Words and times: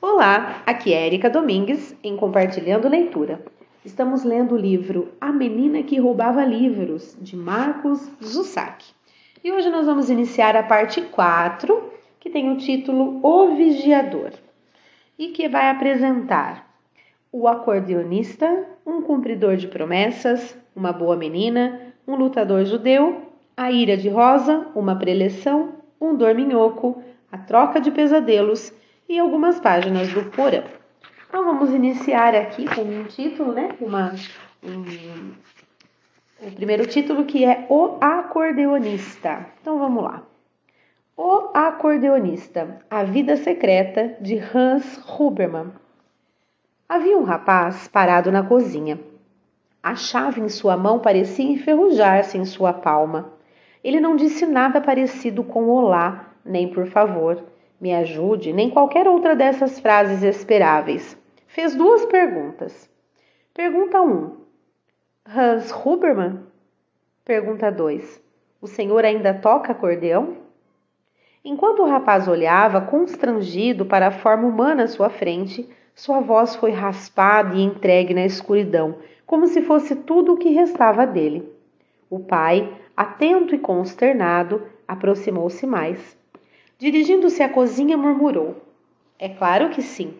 Olá, 0.00 0.62
aqui 0.64 0.94
é 0.94 1.06
Erika 1.06 1.28
Domingues 1.28 1.92
em 2.04 2.16
Compartilhando 2.16 2.88
Leitura. 2.88 3.42
Estamos 3.84 4.22
lendo 4.22 4.54
o 4.54 4.56
livro 4.56 5.08
A 5.20 5.32
Menina 5.32 5.82
que 5.82 5.98
Roubava 5.98 6.44
Livros, 6.44 7.16
de 7.20 7.36
Marcos 7.36 8.08
Zussac. 8.22 8.84
E 9.42 9.50
hoje 9.50 9.68
nós 9.70 9.86
vamos 9.86 10.08
iniciar 10.08 10.54
a 10.54 10.62
parte 10.62 11.02
4, 11.02 11.92
que 12.20 12.30
tem 12.30 12.48
o 12.48 12.56
título 12.56 13.18
O 13.24 13.56
Vigiador, 13.56 14.30
e 15.18 15.30
que 15.30 15.48
vai 15.48 15.68
apresentar 15.68 16.72
o 17.32 17.48
acordeonista, 17.48 18.66
um 18.86 19.02
cumpridor 19.02 19.56
de 19.56 19.66
promessas, 19.66 20.56
uma 20.76 20.92
boa 20.92 21.16
menina, 21.16 21.92
um 22.06 22.14
lutador 22.14 22.64
judeu, 22.64 23.22
a 23.56 23.72
ira 23.72 23.96
de 23.96 24.08
rosa, 24.08 24.64
uma 24.76 24.94
preleção, 24.94 25.74
um 26.00 26.14
dorminhoco, 26.14 27.02
a 27.32 27.38
troca 27.38 27.80
de 27.80 27.90
pesadelos 27.90 28.72
e 29.08 29.18
algumas 29.18 29.58
páginas 29.58 30.12
do 30.12 30.24
Porão. 30.24 30.64
Então 31.28 31.44
vamos 31.44 31.70
iniciar 31.70 32.34
aqui 32.34 32.66
com 32.66 32.82
um 32.82 33.04
título, 33.04 33.52
né? 33.52 33.74
Uma, 33.80 34.14
um, 34.62 35.32
o 36.46 36.52
primeiro 36.52 36.86
título 36.86 37.24
que 37.24 37.44
é 37.44 37.66
O 37.70 37.96
Acordeonista. 38.00 39.46
Então 39.60 39.78
vamos 39.78 40.04
lá. 40.04 40.22
O 41.16 41.50
Acordeonista, 41.54 42.80
a 42.90 43.02
vida 43.02 43.36
secreta 43.36 44.16
de 44.20 44.38
Hans 44.38 45.02
Huberman. 45.18 45.72
Havia 46.88 47.18
um 47.18 47.24
rapaz 47.24 47.88
parado 47.88 48.30
na 48.30 48.42
cozinha. 48.42 49.00
A 49.82 49.94
chave 49.94 50.40
em 50.40 50.48
sua 50.48 50.76
mão 50.76 50.98
parecia 50.98 51.50
enferrujar-se 51.50 52.36
em 52.36 52.44
sua 52.44 52.72
palma. 52.72 53.32
Ele 53.82 54.00
não 54.00 54.16
disse 54.16 54.44
nada 54.44 54.80
parecido 54.80 55.42
com 55.42 55.68
olá, 55.68 56.32
nem 56.44 56.68
por 56.68 56.86
favor 56.86 57.42
me 57.80 57.94
ajude, 57.94 58.52
nem 58.52 58.70
qualquer 58.70 59.06
outra 59.06 59.36
dessas 59.36 59.78
frases 59.78 60.22
esperáveis. 60.22 61.16
Fez 61.46 61.74
duas 61.74 62.04
perguntas. 62.06 62.90
Pergunta 63.54 64.02
1. 64.02 64.06
Um, 64.06 64.36
Hans 65.26 65.72
Huberman? 65.72 66.40
Pergunta 67.24 67.70
2. 67.70 68.22
O 68.60 68.66
senhor 68.66 69.04
ainda 69.04 69.32
toca 69.32 69.72
acordeão? 69.72 70.38
Enquanto 71.44 71.82
o 71.82 71.88
rapaz 71.88 72.26
olhava, 72.26 72.80
constrangido 72.80 73.86
para 73.86 74.08
a 74.08 74.10
forma 74.10 74.48
humana 74.48 74.82
à 74.82 74.86
sua 74.88 75.08
frente, 75.08 75.68
sua 75.94 76.20
voz 76.20 76.56
foi 76.56 76.72
raspada 76.72 77.54
e 77.54 77.62
entregue 77.62 78.12
na 78.12 78.24
escuridão, 78.24 78.96
como 79.24 79.46
se 79.46 79.62
fosse 79.62 79.94
tudo 79.94 80.34
o 80.34 80.36
que 80.36 80.50
restava 80.50 81.06
dele. 81.06 81.48
O 82.10 82.18
pai, 82.18 82.76
atento 82.96 83.54
e 83.54 83.58
consternado, 83.58 84.62
aproximou-se 84.86 85.66
mais. 85.66 86.17
Dirigindo-se 86.78 87.42
à 87.42 87.48
cozinha, 87.48 87.96
murmurou: 87.96 88.54
É 89.18 89.28
claro 89.28 89.70
que 89.70 89.82
sim. 89.82 90.14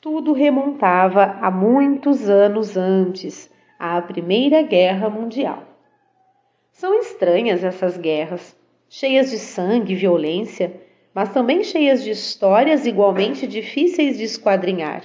Tudo 0.00 0.32
remontava 0.32 1.36
a 1.42 1.50
muitos 1.50 2.30
anos 2.30 2.78
antes, 2.78 3.52
à 3.78 4.00
Primeira 4.00 4.62
Guerra 4.62 5.10
Mundial. 5.10 5.64
São 6.72 6.94
estranhas 6.94 7.62
essas 7.62 7.98
guerras, 7.98 8.56
cheias 8.88 9.30
de 9.30 9.38
sangue 9.38 9.92
e 9.92 9.96
violência, 9.96 10.80
mas 11.12 11.34
também 11.34 11.62
cheias 11.62 12.02
de 12.02 12.10
histórias 12.10 12.86
igualmente 12.86 13.46
difíceis 13.46 14.16
de 14.16 14.24
esquadrinhar. 14.24 15.02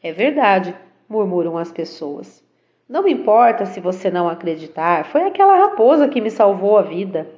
É 0.00 0.12
verdade, 0.12 0.76
murmuram 1.08 1.58
as 1.58 1.72
pessoas. 1.72 2.40
Não 2.88 3.08
importa 3.08 3.66
se 3.66 3.80
você 3.80 4.12
não 4.12 4.28
acreditar, 4.28 5.06
foi 5.06 5.22
aquela 5.22 5.56
raposa 5.56 6.06
que 6.06 6.20
me 6.20 6.30
salvou 6.30 6.78
a 6.78 6.82
vida. 6.82 7.28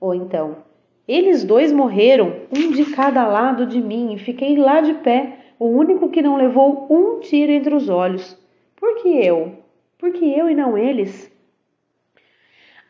Ou 0.00 0.14
então, 0.14 0.67
eles 1.08 1.42
dois 1.42 1.72
morreram, 1.72 2.42
um 2.54 2.70
de 2.70 2.84
cada 2.94 3.26
lado 3.26 3.64
de 3.64 3.80
mim, 3.80 4.12
e 4.12 4.18
fiquei 4.18 4.58
lá 4.58 4.82
de 4.82 4.92
pé, 4.94 5.38
o 5.58 5.66
único 5.66 6.10
que 6.10 6.20
não 6.20 6.36
levou 6.36 6.86
um 6.90 7.18
tiro 7.20 7.50
entre 7.50 7.74
os 7.74 7.88
olhos. 7.88 8.38
Por 8.76 8.96
que 8.96 9.08
eu? 9.08 9.54
Por 9.98 10.12
que 10.12 10.30
eu 10.30 10.50
e 10.50 10.54
não 10.54 10.76
eles? 10.76 11.32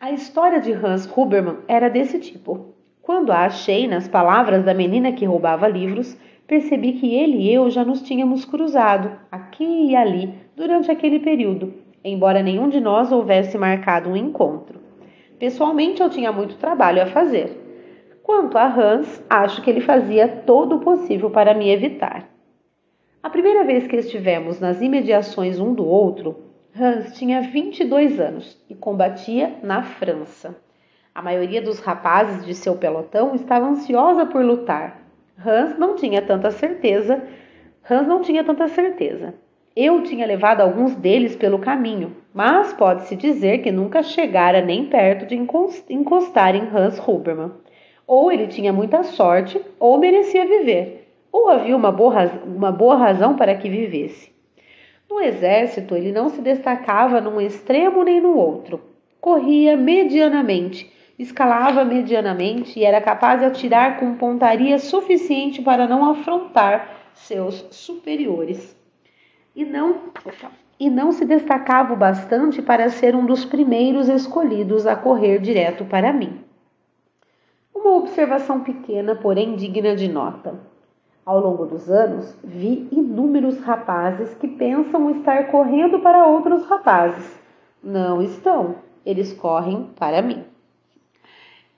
A 0.00 0.10
história 0.10 0.60
de 0.60 0.72
Hans 0.72 1.08
Huberman 1.16 1.58
era 1.68 1.88
desse 1.88 2.18
tipo. 2.18 2.74
Quando 3.00 3.30
a 3.30 3.46
achei 3.46 3.86
nas 3.86 4.08
palavras 4.08 4.64
da 4.64 4.74
menina 4.74 5.12
que 5.12 5.24
roubava 5.24 5.68
livros, 5.68 6.18
percebi 6.46 6.94
que 6.94 7.14
ele 7.14 7.38
e 7.38 7.54
eu 7.54 7.70
já 7.70 7.84
nos 7.84 8.02
tínhamos 8.02 8.44
cruzado, 8.44 9.12
aqui 9.30 9.90
e 9.90 9.96
ali, 9.96 10.34
durante 10.56 10.90
aquele 10.90 11.20
período, 11.20 11.72
embora 12.04 12.42
nenhum 12.42 12.68
de 12.68 12.80
nós 12.80 13.12
houvesse 13.12 13.56
marcado 13.56 14.10
um 14.10 14.16
encontro. 14.16 14.80
Pessoalmente, 15.38 16.02
eu 16.02 16.10
tinha 16.10 16.32
muito 16.32 16.56
trabalho 16.56 17.02
a 17.02 17.06
fazer. 17.06 17.67
Quanto 18.28 18.58
a 18.58 18.66
Hans, 18.66 19.24
acho 19.30 19.62
que 19.62 19.70
ele 19.70 19.80
fazia 19.80 20.28
todo 20.28 20.76
o 20.76 20.80
possível 20.80 21.30
para 21.30 21.54
me 21.54 21.70
evitar. 21.70 22.28
A 23.22 23.30
primeira 23.30 23.64
vez 23.64 23.86
que 23.86 23.96
estivemos 23.96 24.60
nas 24.60 24.82
imediações 24.82 25.58
um 25.58 25.72
do 25.72 25.86
outro, 25.86 26.36
Hans 26.78 27.16
tinha 27.16 27.40
22 27.40 28.20
anos 28.20 28.62
e 28.68 28.74
combatia 28.74 29.54
na 29.62 29.82
França. 29.82 30.54
A 31.14 31.22
maioria 31.22 31.62
dos 31.62 31.80
rapazes 31.80 32.44
de 32.44 32.54
seu 32.54 32.76
pelotão 32.76 33.34
estava 33.34 33.64
ansiosa 33.64 34.26
por 34.26 34.44
lutar. 34.44 35.00
Hans 35.42 35.78
não 35.78 35.96
tinha 35.96 36.20
tanta 36.20 36.50
certeza. 36.50 37.22
Hans 37.90 38.06
não 38.06 38.20
tinha 38.20 38.44
tanta 38.44 38.68
certeza. 38.68 39.36
Eu 39.74 40.02
tinha 40.02 40.26
levado 40.26 40.60
alguns 40.60 40.94
deles 40.94 41.34
pelo 41.34 41.60
caminho, 41.60 42.14
mas 42.34 42.74
pode-se 42.74 43.16
dizer 43.16 43.62
que 43.62 43.72
nunca 43.72 44.02
chegara 44.02 44.60
nem 44.60 44.84
perto 44.84 45.24
de 45.24 45.34
encostar 45.88 46.54
em 46.54 46.68
Hans 46.68 46.98
Huberman. 46.98 47.52
Ou 48.08 48.32
ele 48.32 48.46
tinha 48.46 48.72
muita 48.72 49.02
sorte, 49.02 49.60
ou 49.78 49.98
merecia 49.98 50.46
viver, 50.46 51.06
ou 51.30 51.50
havia 51.50 51.76
uma 51.76 51.92
boa, 51.92 52.24
uma 52.42 52.72
boa 52.72 52.96
razão 52.96 53.36
para 53.36 53.54
que 53.54 53.68
vivesse. 53.68 54.32
No 55.10 55.20
exército, 55.20 55.94
ele 55.94 56.10
não 56.10 56.30
se 56.30 56.40
destacava 56.40 57.20
num 57.20 57.38
extremo 57.38 58.02
nem 58.02 58.18
no 58.18 58.34
outro. 58.34 58.80
Corria 59.20 59.76
medianamente, 59.76 60.90
escalava 61.18 61.84
medianamente 61.84 62.78
e 62.78 62.84
era 62.84 62.98
capaz 62.98 63.40
de 63.40 63.46
atirar 63.46 64.00
com 64.00 64.14
pontaria 64.14 64.78
suficiente 64.78 65.60
para 65.60 65.86
não 65.86 66.10
afrontar 66.10 66.88
seus 67.12 67.66
superiores. 67.70 68.74
E 69.54 69.66
não, 69.66 69.96
e 70.80 70.88
não 70.88 71.12
se 71.12 71.26
destacava 71.26 71.92
o 71.92 71.96
bastante 71.96 72.62
para 72.62 72.88
ser 72.88 73.14
um 73.14 73.26
dos 73.26 73.44
primeiros 73.44 74.08
escolhidos 74.08 74.86
a 74.86 74.96
correr 74.96 75.40
direto 75.40 75.84
para 75.84 76.10
mim. 76.10 76.47
Uma 77.80 77.94
observação 77.94 78.64
pequena, 78.64 79.14
porém 79.14 79.54
digna 79.54 79.94
de 79.94 80.08
nota. 80.08 80.58
Ao 81.24 81.38
longo 81.38 81.64
dos 81.64 81.88
anos, 81.88 82.36
vi 82.42 82.88
inúmeros 82.90 83.60
rapazes 83.60 84.34
que 84.34 84.48
pensam 84.48 85.08
estar 85.12 85.46
correndo 85.46 86.00
para 86.00 86.26
outros 86.26 86.66
rapazes. 86.66 87.38
Não 87.80 88.20
estão, 88.20 88.74
eles 89.06 89.32
correm 89.32 89.90
para 89.96 90.20
mim. 90.20 90.42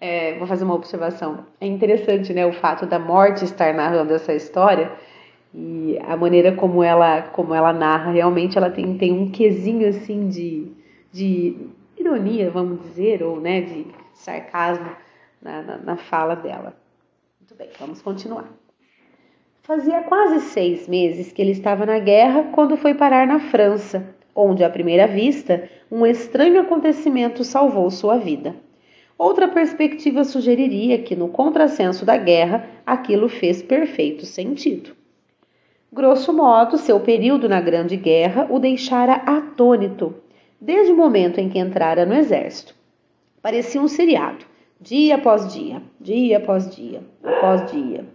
É, 0.00 0.38
vou 0.38 0.46
fazer 0.46 0.64
uma 0.64 0.74
observação. 0.74 1.44
É 1.60 1.66
interessante, 1.66 2.32
né, 2.32 2.46
o 2.46 2.52
fato 2.54 2.86
da 2.86 2.98
morte 2.98 3.44
estar 3.44 3.74
narrando 3.74 4.14
essa 4.14 4.32
história 4.32 4.90
e 5.54 5.98
a 6.08 6.16
maneira 6.16 6.52
como 6.52 6.82
ela, 6.82 7.20
como 7.24 7.54
ela 7.54 7.74
narra. 7.74 8.10
Realmente, 8.10 8.56
ela 8.56 8.70
tem, 8.70 8.96
tem 8.96 9.12
um 9.12 9.30
quesinho 9.30 9.86
assim 9.86 10.30
de, 10.30 10.72
de 11.12 11.58
ironia, 11.98 12.50
vamos 12.50 12.80
dizer, 12.80 13.22
ou 13.22 13.38
né, 13.38 13.60
de 13.60 13.86
sarcasmo 14.14 14.88
na, 15.40 15.62
na, 15.62 15.76
na 15.78 15.96
fala 15.96 16.34
dela. 16.34 16.74
Muito 17.40 17.54
bem, 17.54 17.68
vamos 17.78 18.02
continuar. 18.02 18.48
Fazia 19.62 20.02
quase 20.02 20.40
seis 20.40 20.88
meses 20.88 21.32
que 21.32 21.40
ele 21.40 21.52
estava 21.52 21.86
na 21.86 21.98
guerra 21.98 22.50
quando 22.52 22.76
foi 22.76 22.94
parar 22.94 23.26
na 23.26 23.38
França, 23.38 24.14
onde, 24.34 24.64
à 24.64 24.70
primeira 24.70 25.06
vista, 25.06 25.68
um 25.90 26.06
estranho 26.06 26.60
acontecimento 26.60 27.44
salvou 27.44 27.90
sua 27.90 28.16
vida. 28.18 28.54
Outra 29.18 29.48
perspectiva 29.48 30.24
sugeriria 30.24 30.98
que, 30.98 31.14
no 31.14 31.28
contrassenso 31.28 32.04
da 32.04 32.16
guerra, 32.16 32.66
aquilo 32.86 33.28
fez 33.28 33.62
perfeito 33.62 34.24
sentido. 34.24 34.96
Grosso 35.92 36.32
modo, 36.32 36.78
seu 36.78 37.00
período 37.00 37.48
na 37.48 37.60
Grande 37.60 37.96
Guerra 37.96 38.46
o 38.48 38.58
deixara 38.58 39.14
atônito, 39.14 40.14
desde 40.60 40.92
o 40.92 40.96
momento 40.96 41.38
em 41.38 41.48
que 41.48 41.58
entrara 41.58 42.06
no 42.06 42.14
exército. 42.14 42.74
Parecia 43.42 43.80
um 43.80 43.88
seriado 43.88 44.49
dia 44.80 45.16
após 45.16 45.52
dia, 45.52 45.82
dia 46.00 46.38
após 46.38 46.74
dia, 46.74 47.02
após 47.22 47.70
dia. 47.70 48.06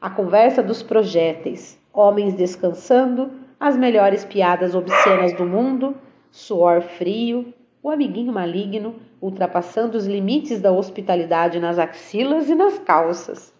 A 0.00 0.08
conversa 0.08 0.62
dos 0.62 0.80
projéteis, 0.80 1.76
homens 1.92 2.34
descansando, 2.34 3.32
as 3.58 3.76
melhores 3.76 4.24
piadas 4.24 4.76
obscenas 4.76 5.32
do 5.32 5.44
mundo, 5.44 5.96
suor 6.30 6.82
frio, 6.82 7.52
o 7.82 7.90
amiguinho 7.90 8.32
maligno 8.32 8.94
ultrapassando 9.20 9.98
os 9.98 10.06
limites 10.06 10.60
da 10.60 10.70
hospitalidade 10.70 11.58
nas 11.58 11.78
axilas 11.78 12.48
e 12.48 12.54
nas 12.54 12.78
calças. 12.78 13.52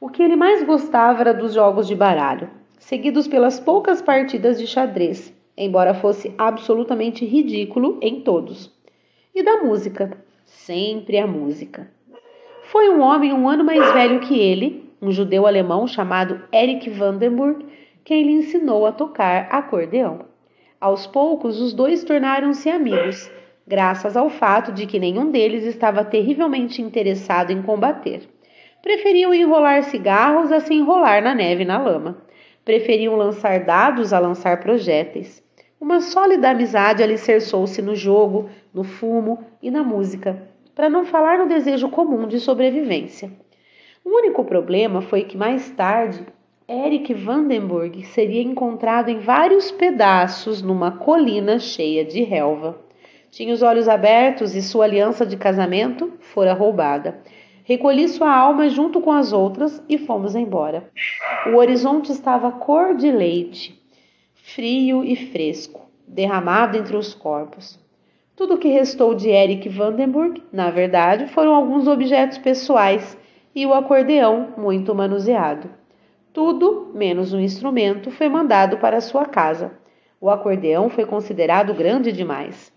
O 0.00 0.08
que 0.08 0.22
ele 0.22 0.34
mais 0.34 0.64
gostava 0.64 1.20
era 1.20 1.34
dos 1.34 1.54
jogos 1.54 1.86
de 1.86 1.94
baralho, 1.94 2.50
seguidos 2.78 3.28
pelas 3.28 3.60
poucas 3.60 4.02
partidas 4.02 4.58
de 4.58 4.66
xadrez, 4.66 5.32
embora 5.56 5.94
fosse 5.94 6.34
absolutamente 6.36 7.24
ridículo 7.24 7.98
em 8.02 8.20
todos. 8.22 8.72
E 9.34 9.42
da 9.42 9.62
música, 9.62 10.16
sempre 10.48 11.18
a 11.18 11.26
música. 11.26 11.90
Foi 12.64 12.88
um 12.90 13.00
homem 13.00 13.32
um 13.32 13.48
ano 13.48 13.64
mais 13.64 13.92
velho 13.92 14.20
que 14.20 14.38
ele, 14.38 14.92
um 15.00 15.10
judeu 15.10 15.46
alemão 15.46 15.86
chamado 15.86 16.42
Erich 16.52 16.88
Vandenburg, 16.90 17.64
quem 18.04 18.22
lhe 18.22 18.32
ensinou 18.32 18.86
a 18.86 18.92
tocar 18.92 19.48
acordeão. 19.50 20.26
Aos 20.80 21.06
poucos, 21.06 21.60
os 21.60 21.72
dois 21.72 22.04
tornaram-se 22.04 22.70
amigos, 22.70 23.30
graças 23.66 24.16
ao 24.16 24.30
fato 24.30 24.72
de 24.72 24.86
que 24.86 24.98
nenhum 24.98 25.30
deles 25.30 25.64
estava 25.64 26.04
terrivelmente 26.04 26.80
interessado 26.80 27.50
em 27.50 27.62
combater. 27.62 28.28
Preferiam 28.82 29.34
enrolar 29.34 29.82
cigarros 29.84 30.52
a 30.52 30.60
se 30.60 30.72
enrolar 30.72 31.22
na 31.22 31.34
neve 31.34 31.62
e 31.62 31.66
na 31.66 31.78
lama. 31.78 32.18
Preferiam 32.64 33.16
lançar 33.16 33.64
dados 33.64 34.12
a 34.12 34.18
lançar 34.18 34.60
projéteis. 34.60 35.42
Uma 35.80 36.00
sólida 36.00 36.50
amizade 36.50 37.02
alicerçou-se 37.02 37.80
no 37.80 37.94
jogo, 37.94 38.50
no 38.78 38.84
fumo 38.84 39.44
e 39.60 39.72
na 39.72 39.82
música, 39.82 40.40
para 40.72 40.88
não 40.88 41.04
falar 41.04 41.36
no 41.36 41.48
desejo 41.48 41.88
comum 41.88 42.28
de 42.28 42.38
sobrevivência. 42.38 43.28
O 44.04 44.08
único 44.08 44.44
problema 44.44 45.02
foi 45.02 45.24
que 45.24 45.36
mais 45.36 45.68
tarde 45.70 46.24
Eric 46.68 47.12
Vandenburg 47.12 48.04
seria 48.04 48.40
encontrado 48.40 49.08
em 49.08 49.18
vários 49.18 49.72
pedaços 49.72 50.62
numa 50.62 50.92
colina 50.92 51.58
cheia 51.58 52.04
de 52.04 52.22
relva. 52.22 52.78
Tinha 53.32 53.52
os 53.52 53.62
olhos 53.62 53.88
abertos 53.88 54.54
e 54.54 54.62
sua 54.62 54.84
aliança 54.84 55.26
de 55.26 55.36
casamento 55.36 56.12
fora 56.20 56.54
roubada. 56.54 57.20
Recolhi 57.64 58.06
sua 58.06 58.32
alma 58.32 58.68
junto 58.68 59.00
com 59.00 59.10
as 59.10 59.32
outras 59.32 59.82
e 59.88 59.98
fomos 59.98 60.36
embora. 60.36 60.88
O 61.48 61.56
horizonte 61.56 62.12
estava 62.12 62.52
cor 62.52 62.94
de 62.94 63.10
leite, 63.10 63.76
frio 64.34 65.04
e 65.04 65.16
fresco, 65.16 65.90
derramado 66.06 66.76
entre 66.76 66.96
os 66.96 67.12
corpos. 67.12 67.87
Tudo 68.38 68.54
o 68.54 68.58
que 68.58 68.68
restou 68.68 69.16
de 69.16 69.30
Eric 69.30 69.68
Vandenburg, 69.68 70.40
na 70.52 70.70
verdade, 70.70 71.26
foram 71.26 71.52
alguns 71.52 71.88
objetos 71.88 72.38
pessoais 72.38 73.18
e 73.52 73.66
o 73.66 73.74
acordeão 73.74 74.54
muito 74.56 74.94
manuseado. 74.94 75.68
Tudo, 76.32 76.92
menos 76.94 77.32
um 77.32 77.40
instrumento, 77.40 78.12
foi 78.12 78.28
mandado 78.28 78.78
para 78.78 79.00
sua 79.00 79.26
casa. 79.26 79.72
O 80.20 80.30
acordeão 80.30 80.88
foi 80.88 81.04
considerado 81.04 81.74
grande 81.74 82.12
demais. 82.12 82.72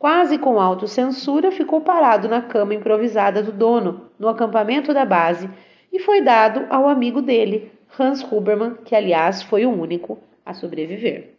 Quase 0.00 0.36
com 0.36 0.60
autocensura, 0.60 1.52
ficou 1.52 1.80
parado 1.80 2.28
na 2.28 2.42
cama 2.42 2.74
improvisada 2.74 3.40
do 3.40 3.52
dono, 3.52 4.10
no 4.18 4.26
acampamento 4.26 4.92
da 4.92 5.04
base, 5.04 5.48
e 5.92 6.00
foi 6.00 6.22
dado 6.22 6.66
ao 6.68 6.88
amigo 6.88 7.22
dele, 7.22 7.70
Hans 7.96 8.20
Hubermann, 8.20 8.78
que 8.84 8.96
aliás 8.96 9.44
foi 9.44 9.64
o 9.64 9.70
único 9.70 10.18
a 10.44 10.52
sobreviver. 10.52 11.36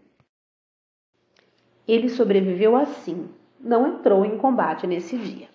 Ele 1.85 2.07
sobreviveu 2.07 2.73
assim, 2.73 3.27
não 3.59 3.87
entrou 3.87 4.25
em 4.25 4.37
combate 4.37 4.85
nesse 4.87 5.17
dia. 5.17 5.47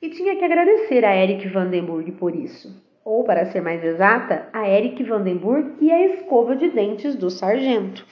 E 0.00 0.10
tinha 0.10 0.36
que 0.36 0.44
agradecer 0.44 1.04
a 1.04 1.16
Eric 1.16 1.48
Vandenburg 1.48 2.12
por 2.12 2.34
isso, 2.34 2.74
ou 3.04 3.24
para 3.24 3.46
ser 3.46 3.60
mais 3.60 3.82
exata, 3.84 4.48
a 4.52 4.68
Eric 4.68 5.02
Vandenburg 5.02 5.74
e 5.80 5.90
a 5.90 6.06
escova 6.06 6.56
de 6.56 6.70
dentes 6.70 7.14
do 7.14 7.30
sargento. 7.30 8.06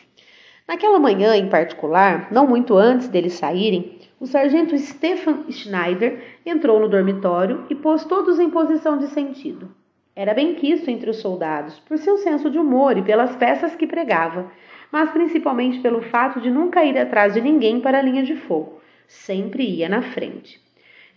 Naquela 0.67 0.99
manhã 0.99 1.37
em 1.37 1.49
particular, 1.49 2.29
não 2.31 2.47
muito 2.47 2.77
antes 2.77 3.09
deles 3.09 3.35
saírem, 3.35 3.99
o 4.21 4.27
sargento 4.27 4.79
Stefan 4.79 5.51
Schneider 5.51 6.23
entrou 6.47 6.79
no 6.79 6.89
dormitório 6.89 7.67
e 7.69 7.75
pôs 7.75 8.05
todos 8.05 8.39
em 8.39 8.49
posição 8.49 8.97
de 8.97 9.09
sentido. 9.09 9.75
Era 10.15 10.35
bem 10.35 10.55
quisto 10.55 10.91
entre 10.91 11.11
os 11.11 11.17
soldados, 11.17 11.81
por 11.81 11.99
seu 11.99 12.19
senso 12.19 12.51
de 12.51 12.59
humor 12.59 12.97
e 12.99 13.03
pelas 13.03 13.35
peças 13.35 13.75
que 13.75 13.87
pregava, 13.87 14.53
mas 14.93 15.11
principalmente 15.11 15.81
pelo 15.81 16.03
fato 16.03 16.41
de 16.41 16.51
nunca 16.51 16.85
ir 16.85 16.99
atrás 16.99 17.33
de 17.33 17.41
ninguém 17.41 17.81
para 17.81 17.99
a 17.99 18.03
linha 18.03 18.23
de 18.23 18.37
fogo. 18.37 18.82
Sempre 19.07 19.65
ia 19.65 19.89
na 19.89 20.03
frente. 20.03 20.61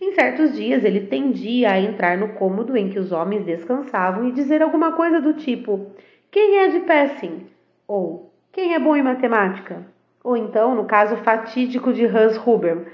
Em 0.00 0.12
certos 0.12 0.54
dias 0.54 0.84
ele 0.84 1.00
tendia 1.06 1.72
a 1.72 1.80
entrar 1.80 2.18
no 2.18 2.34
cômodo 2.34 2.76
em 2.76 2.90
que 2.90 2.98
os 2.98 3.12
homens 3.12 3.44
descansavam 3.44 4.28
e 4.28 4.32
dizer 4.32 4.62
alguma 4.62 4.92
coisa 4.92 5.20
do 5.20 5.34
tipo: 5.34 5.92
Quem 6.30 6.58
é 6.58 6.68
de 6.68 6.80
Passing? 6.80 7.46
Ou 7.88 8.32
quem 8.52 8.74
é 8.74 8.78
bom 8.78 8.96
em 8.96 9.02
matemática? 9.02 9.86
Ou 10.22 10.36
então, 10.36 10.74
no 10.74 10.84
caso 10.84 11.16
fatídico 11.18 11.92
de 11.92 12.04
Hans 12.04 12.36
Huberman 12.36 12.84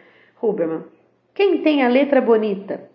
quem 1.32 1.58
tem 1.58 1.84
a 1.84 1.88
letra 1.88 2.20
bonita? 2.20 2.90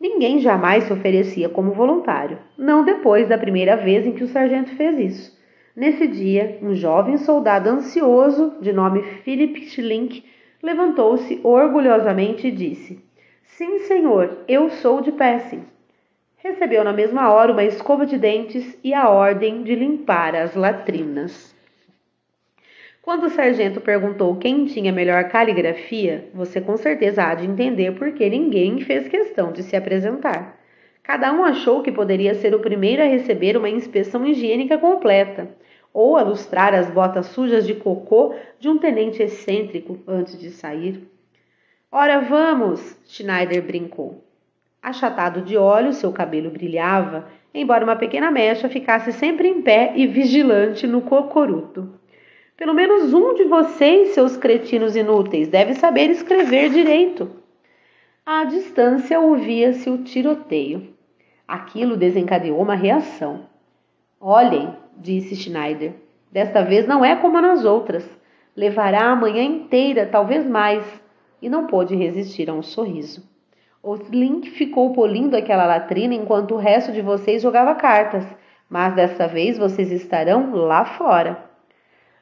Ninguém 0.00 0.40
jamais 0.40 0.84
se 0.84 0.92
oferecia 0.92 1.48
como 1.48 1.70
voluntário, 1.70 2.38
não 2.58 2.84
depois 2.84 3.28
da 3.28 3.38
primeira 3.38 3.76
vez 3.76 4.04
em 4.04 4.12
que 4.12 4.24
o 4.24 4.28
sargento 4.28 4.74
fez 4.74 4.98
isso. 4.98 5.40
Nesse 5.76 6.08
dia, 6.08 6.58
um 6.60 6.74
jovem 6.74 7.16
soldado 7.16 7.70
ansioso, 7.70 8.54
de 8.60 8.72
nome 8.72 9.02
Philip 9.22 9.66
Schlink, 9.66 10.24
levantou-se 10.62 11.40
orgulhosamente 11.42 12.48
e 12.48 12.50
disse: 12.50 13.02
Sim, 13.44 13.80
senhor, 13.80 14.38
eu 14.48 14.70
sou 14.70 15.00
de 15.00 15.12
Passing. 15.12 15.64
Recebeu 16.38 16.82
na 16.82 16.92
mesma 16.92 17.30
hora 17.32 17.52
uma 17.52 17.64
escova 17.64 18.06
de 18.06 18.16
dentes 18.16 18.78
e 18.82 18.94
a 18.94 19.08
ordem 19.08 19.62
de 19.62 19.74
limpar 19.74 20.34
as 20.34 20.54
latrinas. 20.54 21.54
Quando 23.02 23.24
o 23.24 23.30
sargento 23.30 23.80
perguntou 23.80 24.36
quem 24.36 24.66
tinha 24.66 24.92
melhor 24.92 25.24
caligrafia, 25.24 26.28
você 26.34 26.60
com 26.60 26.76
certeza 26.76 27.24
há 27.24 27.34
de 27.34 27.46
entender 27.46 27.92
por 27.92 28.12
que 28.12 28.28
ninguém 28.28 28.80
fez 28.80 29.08
questão 29.08 29.52
de 29.52 29.62
se 29.62 29.74
apresentar. 29.74 30.58
Cada 31.02 31.32
um 31.32 31.42
achou 31.42 31.82
que 31.82 31.90
poderia 31.90 32.34
ser 32.34 32.54
o 32.54 32.60
primeiro 32.60 33.02
a 33.02 33.06
receber 33.06 33.56
uma 33.56 33.68
inspeção 33.68 34.24
higiênica 34.26 34.78
completa, 34.78 35.48
ou 35.92 36.16
a 36.16 36.22
lustrar 36.22 36.74
as 36.74 36.90
botas 36.90 37.26
sujas 37.26 37.66
de 37.66 37.74
cocô 37.74 38.34
de 38.58 38.68
um 38.68 38.78
tenente 38.78 39.22
excêntrico 39.22 39.98
antes 40.06 40.38
de 40.38 40.50
sair. 40.50 41.08
Ora 41.90 42.20
vamos, 42.20 42.96
Schneider 43.06 43.62
brincou. 43.62 44.24
Achatado 44.82 45.42
de 45.42 45.56
óleo, 45.56 45.92
seu 45.92 46.12
cabelo 46.12 46.50
brilhava, 46.50 47.28
embora 47.52 47.84
uma 47.84 47.96
pequena 47.96 48.30
mecha 48.30 48.68
ficasse 48.68 49.12
sempre 49.12 49.48
em 49.48 49.60
pé 49.60 49.92
e 49.96 50.06
vigilante 50.06 50.86
no 50.86 51.02
cocoruto. 51.02 52.00
Pelo 52.56 52.74
menos 52.74 53.12
um 53.12 53.34
de 53.34 53.44
vocês, 53.44 54.10
seus 54.10 54.36
cretinos 54.36 54.94
inúteis, 54.94 55.48
deve 55.48 55.74
saber 55.74 56.10
escrever 56.10 56.70
direito. 56.70 57.30
À 58.24 58.44
distância 58.44 59.18
ouvia-se 59.18 59.90
o 59.90 59.98
tiroteio. 60.04 60.94
Aquilo 61.48 61.96
desencadeou 61.96 62.60
uma 62.60 62.74
reação. 62.74 63.46
Olhem, 64.20 64.76
disse 65.00 65.34
Schneider, 65.34 65.94
desta 66.30 66.62
vez 66.62 66.86
não 66.86 67.04
é 67.04 67.16
como 67.16 67.40
nas 67.40 67.64
outras. 67.64 68.08
Levará 68.54 69.10
a 69.10 69.16
manhã 69.16 69.42
inteira, 69.42 70.06
talvez 70.06 70.46
mais, 70.46 70.84
e 71.40 71.48
não 71.48 71.66
pôde 71.66 71.96
resistir 71.96 72.50
a 72.50 72.52
um 72.52 72.62
sorriso. 72.62 73.28
O 73.82 73.94
Slink 73.94 74.50
ficou 74.50 74.92
polindo 74.92 75.34
aquela 75.34 75.64
latrina 75.64 76.14
enquanto 76.14 76.54
o 76.54 76.58
resto 76.58 76.92
de 76.92 77.00
vocês 77.00 77.40
jogava 77.40 77.74
cartas, 77.74 78.26
mas 78.68 78.94
dessa 78.94 79.26
vez 79.26 79.56
vocês 79.56 79.90
estarão 79.90 80.54
lá 80.54 80.84
fora 80.84 81.48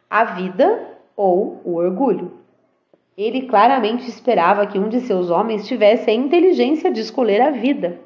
a 0.09 0.25
vida 0.25 0.97
ou 1.17 1.61
o 1.65 1.75
orgulho. 1.75 2.39
Ele 3.17 3.43
claramente 3.43 4.09
esperava 4.09 4.67
que 4.67 4.79
um 4.79 4.89
de 4.89 5.01
seus 5.01 5.29
homens 5.29 5.67
tivesse 5.67 6.09
a 6.09 6.15
inteligência 6.15 6.93
de 6.93 7.01
escolher 7.01 7.41
a 7.41 7.51
vida. 7.51 7.99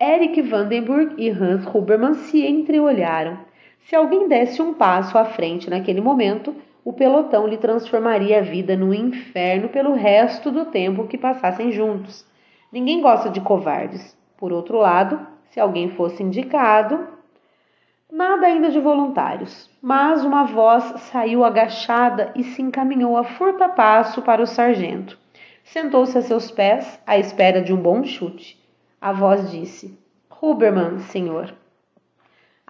Eric 0.00 0.40
Vandenburg 0.40 1.14
e 1.18 1.28
Hans 1.28 1.66
Huberman 1.66 2.14
se 2.14 2.46
entreolharam. 2.46 3.38
Se 3.84 3.96
alguém 3.96 4.28
desse 4.28 4.62
um 4.62 4.74
passo 4.74 5.18
à 5.18 5.24
frente 5.24 5.68
naquele 5.68 6.00
momento, 6.00 6.54
o 6.84 6.92
pelotão 6.92 7.46
lhe 7.46 7.58
transformaria 7.58 8.38
a 8.38 8.42
vida 8.42 8.76
num 8.76 8.94
inferno 8.94 9.68
pelo 9.68 9.94
resto 9.94 10.50
do 10.50 10.66
tempo 10.66 11.06
que 11.06 11.18
passassem 11.18 11.72
juntos. 11.72 12.26
Ninguém 12.72 13.00
gosta 13.00 13.28
de 13.28 13.40
covardes. 13.40 14.16
Por 14.36 14.52
outro 14.52 14.78
lado, 14.78 15.26
se 15.50 15.60
alguém 15.60 15.90
fosse 15.90 16.22
indicado, 16.22 17.20
Nada 18.12 18.48
ainda 18.48 18.72
de 18.72 18.80
voluntários, 18.80 19.70
mas 19.80 20.24
uma 20.24 20.42
voz 20.42 20.82
saiu 21.12 21.44
agachada 21.44 22.32
e 22.34 22.42
se 22.42 22.60
encaminhou 22.60 23.16
a 23.16 23.22
furta 23.22 23.68
passo 23.68 24.20
para 24.20 24.42
o 24.42 24.46
sargento. 24.46 25.16
Sentou-se 25.62 26.18
a 26.18 26.22
seus 26.22 26.50
pés, 26.50 27.00
à 27.06 27.16
espera 27.16 27.62
de 27.62 27.72
um 27.72 27.76
bom 27.76 28.02
chute. 28.02 28.60
A 29.00 29.12
voz 29.12 29.52
disse: 29.52 29.96
Huberman, 30.42 30.98
senhor. 30.98 31.54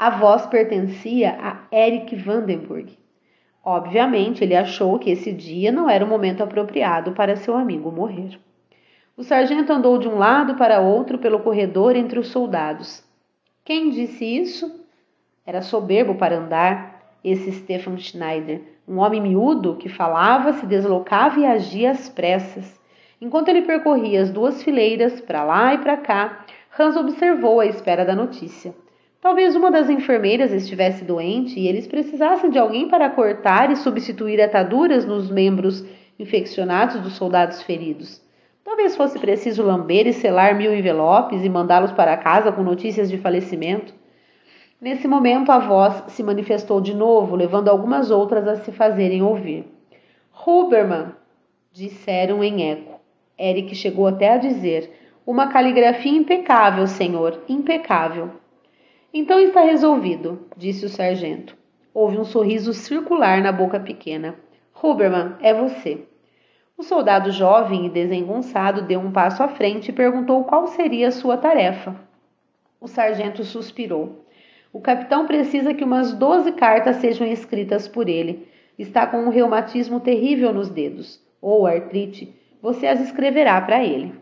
A 0.02 0.08
voz 0.08 0.46
pertencia 0.46 1.36
a 1.42 1.76
Eric 1.76 2.16
Vandenburg. 2.16 2.98
Obviamente, 3.62 4.42
ele 4.42 4.56
achou 4.56 4.98
que 4.98 5.10
esse 5.10 5.30
dia 5.30 5.70
não 5.70 5.90
era 5.90 6.02
o 6.02 6.08
momento 6.08 6.42
apropriado 6.42 7.12
para 7.12 7.36
seu 7.36 7.54
amigo 7.54 7.92
morrer. 7.92 8.40
O 9.14 9.22
sargento 9.22 9.70
andou 9.70 9.98
de 9.98 10.08
um 10.08 10.16
lado 10.16 10.54
para 10.54 10.80
outro 10.80 11.18
pelo 11.18 11.40
corredor 11.40 11.96
entre 11.96 12.18
os 12.18 12.28
soldados. 12.28 13.04
Quem 13.62 13.90
disse 13.90 14.24
isso? 14.24 14.74
Era 15.44 15.60
soberbo 15.60 16.14
para 16.14 16.38
andar, 16.38 17.18
esse 17.22 17.52
Stefan 17.52 17.98
Schneider, 17.98 18.62
um 18.88 19.00
homem 19.00 19.20
miúdo 19.20 19.76
que 19.76 19.90
falava, 19.90 20.54
se 20.54 20.64
deslocava 20.64 21.40
e 21.40 21.44
agia 21.44 21.90
às 21.90 22.08
pressas. 22.08 22.80
Enquanto 23.20 23.50
ele 23.50 23.66
percorria 23.66 24.22
as 24.22 24.30
duas 24.30 24.62
fileiras, 24.62 25.20
para 25.20 25.44
lá 25.44 25.74
e 25.74 25.78
para 25.78 25.98
cá, 25.98 26.46
Hans 26.78 26.96
observou 26.96 27.60
à 27.60 27.66
espera 27.66 28.02
da 28.02 28.16
notícia. 28.16 28.74
Talvez 29.20 29.54
uma 29.54 29.70
das 29.70 29.90
enfermeiras 29.90 30.50
estivesse 30.50 31.04
doente 31.04 31.60
e 31.60 31.68
eles 31.68 31.86
precisassem 31.86 32.48
de 32.48 32.58
alguém 32.58 32.88
para 32.88 33.10
cortar 33.10 33.70
e 33.70 33.76
substituir 33.76 34.40
ataduras 34.40 35.04
nos 35.04 35.30
membros 35.30 35.84
infeccionados 36.18 37.00
dos 37.00 37.16
soldados 37.16 37.62
feridos. 37.62 38.22
Talvez 38.64 38.96
fosse 38.96 39.18
preciso 39.18 39.62
lamber 39.62 40.06
e 40.06 40.12
selar 40.12 40.54
mil 40.54 40.74
envelopes 40.74 41.44
e 41.44 41.48
mandá-los 41.50 41.92
para 41.92 42.16
casa 42.16 42.50
com 42.50 42.62
notícias 42.62 43.10
de 43.10 43.18
falecimento. 43.18 43.92
Nesse 44.80 45.06
momento, 45.06 45.52
a 45.52 45.58
voz 45.58 46.02
se 46.08 46.22
manifestou 46.22 46.80
de 46.80 46.94
novo, 46.94 47.36
levando 47.36 47.68
algumas 47.68 48.10
outras 48.10 48.48
a 48.48 48.56
se 48.56 48.72
fazerem 48.72 49.22
ouvir. 49.22 49.66
Huberman, 50.46 51.08
disseram 51.70 52.42
em 52.42 52.70
eco. 52.70 52.98
Eric 53.38 53.74
chegou 53.74 54.06
até 54.06 54.32
a 54.32 54.38
dizer: 54.38 54.90
Uma 55.26 55.48
caligrafia 55.48 56.16
impecável, 56.16 56.86
senhor, 56.86 57.42
impecável. 57.46 58.30
Então 59.12 59.40
está 59.40 59.62
resolvido, 59.62 60.46
disse 60.56 60.86
o 60.86 60.88
sargento. 60.88 61.56
Houve 61.92 62.16
um 62.16 62.24
sorriso 62.24 62.72
circular 62.72 63.42
na 63.42 63.50
boca 63.50 63.80
pequena. 63.80 64.36
Huberman, 64.80 65.34
é 65.40 65.52
você. 65.52 66.06
O 66.78 66.84
soldado 66.84 67.32
jovem 67.32 67.86
e 67.86 67.90
desengonçado 67.90 68.82
deu 68.82 69.00
um 69.00 69.10
passo 69.10 69.42
à 69.42 69.48
frente 69.48 69.88
e 69.88 69.92
perguntou 69.92 70.44
qual 70.44 70.68
seria 70.68 71.08
a 71.08 71.12
sua 71.12 71.36
tarefa. 71.36 71.96
O 72.80 72.86
sargento 72.86 73.42
suspirou. 73.42 74.24
O 74.72 74.80
capitão 74.80 75.26
precisa 75.26 75.74
que 75.74 75.82
umas 75.82 76.12
doze 76.12 76.52
cartas 76.52 76.96
sejam 76.96 77.26
escritas 77.26 77.88
por 77.88 78.08
ele. 78.08 78.46
Está 78.78 79.08
com 79.08 79.18
um 79.18 79.28
reumatismo 79.28 79.98
terrível 79.98 80.54
nos 80.54 80.70
dedos, 80.70 81.20
ou 81.42 81.66
artrite. 81.66 82.32
Você 82.62 82.86
as 82.86 83.00
escreverá 83.00 83.60
para 83.60 83.84
ele. 83.84 84.14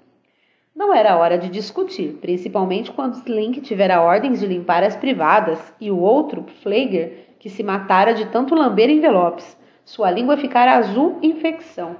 Não 0.78 0.94
era 0.94 1.18
hora 1.18 1.36
de 1.36 1.48
discutir, 1.48 2.18
principalmente 2.20 2.92
quando 2.92 3.14
Slink 3.14 3.60
tivera 3.62 4.00
ordens 4.00 4.38
de 4.38 4.46
limpar 4.46 4.84
as 4.84 4.94
privadas 4.94 5.74
e 5.80 5.90
o 5.90 5.98
outro, 5.98 6.44
Flager, 6.62 7.30
que 7.40 7.50
se 7.50 7.64
matara 7.64 8.14
de 8.14 8.26
tanto 8.26 8.54
lamber 8.54 8.88
envelopes. 8.88 9.58
Sua 9.84 10.08
língua 10.08 10.36
ficara 10.36 10.76
azul 10.76 11.18
infecção. 11.20 11.96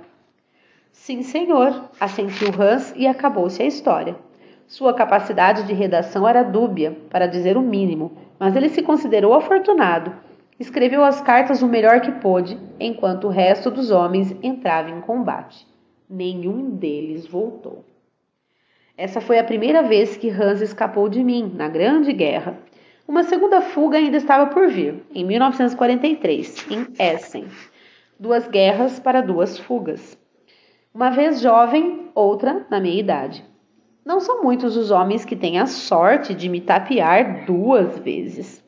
Sim, 0.93 1.23
senhor, 1.25 1.91
assentiu 1.99 2.51
Hans 2.57 2.95
e 2.97 3.05
acabou-se 3.05 3.61
a 3.61 3.67
história. 3.67 4.15
Sua 4.69 4.95
capacidade 4.95 5.65
de 5.65 5.73
redação 5.73 6.29
era 6.29 6.45
dúbia, 6.45 6.97
para 7.11 7.27
dizer 7.27 7.57
o 7.57 7.63
mínimo, 7.63 8.13
mas 8.39 8.55
ele 8.55 8.69
se 8.69 8.81
considerou 8.81 9.35
afortunado. 9.35 10.13
Escreveu 10.57 11.03
as 11.03 11.21
cartas 11.21 11.63
o 11.63 11.67
melhor 11.67 12.01
que 12.01 12.13
pôde, 12.13 12.57
enquanto 12.79 13.27
o 13.27 13.31
resto 13.31 13.73
dos 13.73 13.91
homens 13.91 14.37
entrava 14.41 14.89
em 14.89 15.01
combate. 15.01 15.67
Nenhum 16.09 16.71
deles 16.71 17.27
voltou. 17.27 17.85
Essa 18.99 19.21
foi 19.21 19.39
a 19.39 19.45
primeira 19.45 19.81
vez 19.81 20.17
que 20.17 20.29
Hans 20.29 20.61
escapou 20.61 21.09
de 21.09 21.23
mim, 21.23 21.53
na 21.55 21.69
Grande 21.69 22.13
Guerra. 22.13 22.59
Uma 23.07 23.23
segunda 23.23 23.61
fuga 23.61 23.97
ainda 23.97 24.17
estava 24.17 24.49
por 24.53 24.67
vir, 24.67 25.05
em 25.15 25.25
1943, 25.25 26.67
em 26.69 26.87
Essen. 26.99 27.47
Duas 28.19 28.49
guerras 28.49 28.99
para 28.99 29.21
duas 29.21 29.57
fugas. 29.57 30.19
Uma 30.93 31.11
vez 31.11 31.41
jovem, 31.41 32.11
outra 32.13 32.67
na 32.69 32.81
meia 32.81 32.99
idade. 32.99 33.45
Não 34.05 34.19
são 34.19 34.43
muitos 34.43 34.77
os 34.77 34.91
homens 34.91 35.25
que 35.25 35.37
têm 35.37 35.61
a 35.61 35.67
sorte 35.67 36.35
de 36.35 36.49
me 36.49 36.61
tapear 36.61 37.47
duas 37.47 38.01
vezes. 38.01 38.65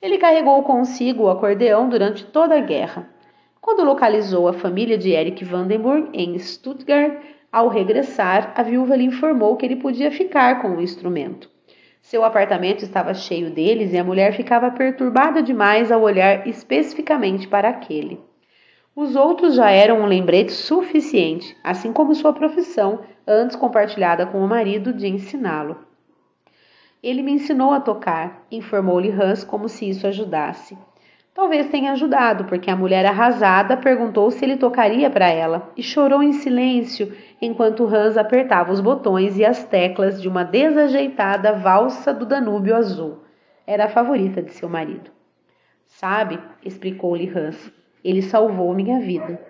Ele 0.00 0.18
carregou 0.18 0.60
consigo 0.64 1.22
o 1.22 1.30
acordeão 1.30 1.88
durante 1.88 2.24
toda 2.24 2.56
a 2.56 2.60
guerra. 2.60 3.08
Quando 3.60 3.84
localizou 3.84 4.48
a 4.48 4.52
família 4.52 4.98
de 4.98 5.10
Erich 5.12 5.44
Vandenburg 5.44 6.08
em 6.12 6.36
Stuttgart, 6.36 7.22
ao 7.52 7.68
regressar, 7.68 8.54
a 8.56 8.62
viúva 8.62 8.96
lhe 8.96 9.04
informou 9.04 9.56
que 9.56 9.66
ele 9.66 9.76
podia 9.76 10.10
ficar 10.10 10.62
com 10.62 10.76
o 10.76 10.80
instrumento. 10.80 11.50
Seu 12.00 12.24
apartamento 12.24 12.82
estava 12.82 13.12
cheio 13.12 13.50
deles 13.50 13.92
e 13.92 13.98
a 13.98 14.02
mulher 14.02 14.32
ficava 14.32 14.70
perturbada 14.70 15.42
demais 15.42 15.92
ao 15.92 16.00
olhar 16.00 16.48
especificamente 16.48 17.46
para 17.46 17.68
aquele. 17.68 18.18
Os 18.96 19.16
outros 19.16 19.54
já 19.54 19.70
eram 19.70 20.00
um 20.00 20.06
lembrete 20.06 20.52
suficiente, 20.52 21.54
assim 21.62 21.92
como 21.92 22.14
sua 22.14 22.32
profissão, 22.32 23.00
antes 23.26 23.54
compartilhada 23.54 24.26
com 24.26 24.42
o 24.42 24.48
marido, 24.48 24.92
de 24.92 25.06
ensiná-lo. 25.06 25.76
Ele 27.02 27.22
me 27.22 27.32
ensinou 27.32 27.72
a 27.72 27.80
tocar, 27.80 28.46
informou-lhe 28.50 29.10
Hans 29.10 29.44
como 29.44 29.68
se 29.68 29.88
isso 29.88 30.06
ajudasse. 30.06 30.76
Talvez 31.34 31.70
tenha 31.70 31.92
ajudado, 31.92 32.44
porque 32.44 32.70
a 32.70 32.76
mulher 32.76 33.06
arrasada 33.06 33.74
perguntou 33.74 34.30
se 34.30 34.44
ele 34.44 34.58
tocaria 34.58 35.08
para 35.08 35.28
ela 35.28 35.70
e 35.74 35.82
chorou 35.82 36.22
em 36.22 36.32
silêncio 36.32 37.10
enquanto 37.40 37.86
Hans 37.86 38.18
apertava 38.18 38.70
os 38.70 38.80
botões 38.80 39.38
e 39.38 39.44
as 39.44 39.64
teclas 39.64 40.20
de 40.20 40.28
uma 40.28 40.44
desajeitada 40.44 41.54
valsa 41.54 42.12
do 42.12 42.26
Danúbio 42.26 42.76
Azul. 42.76 43.20
Era 43.66 43.86
a 43.86 43.88
favorita 43.88 44.42
de 44.42 44.52
seu 44.52 44.68
marido. 44.68 45.10
Sabe, 45.86 46.38
explicou-lhe 46.62 47.30
Hans, 47.34 47.72
ele 48.04 48.20
salvou 48.20 48.74
minha 48.74 49.00
vida. 49.00 49.40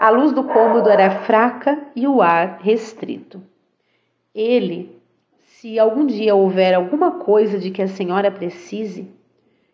A 0.00 0.08
luz 0.08 0.32
do 0.32 0.44
cômodo 0.44 0.88
era 0.88 1.10
fraca 1.10 1.78
e 1.94 2.08
o 2.08 2.22
ar 2.22 2.58
restrito. 2.62 3.42
Ele, 4.34 4.98
se 5.40 5.78
algum 5.78 6.06
dia 6.06 6.34
houver 6.34 6.74
alguma 6.74 7.18
coisa 7.18 7.58
de 7.58 7.70
que 7.70 7.82
a 7.82 7.86
senhora 7.86 8.30
precise, 8.30 9.14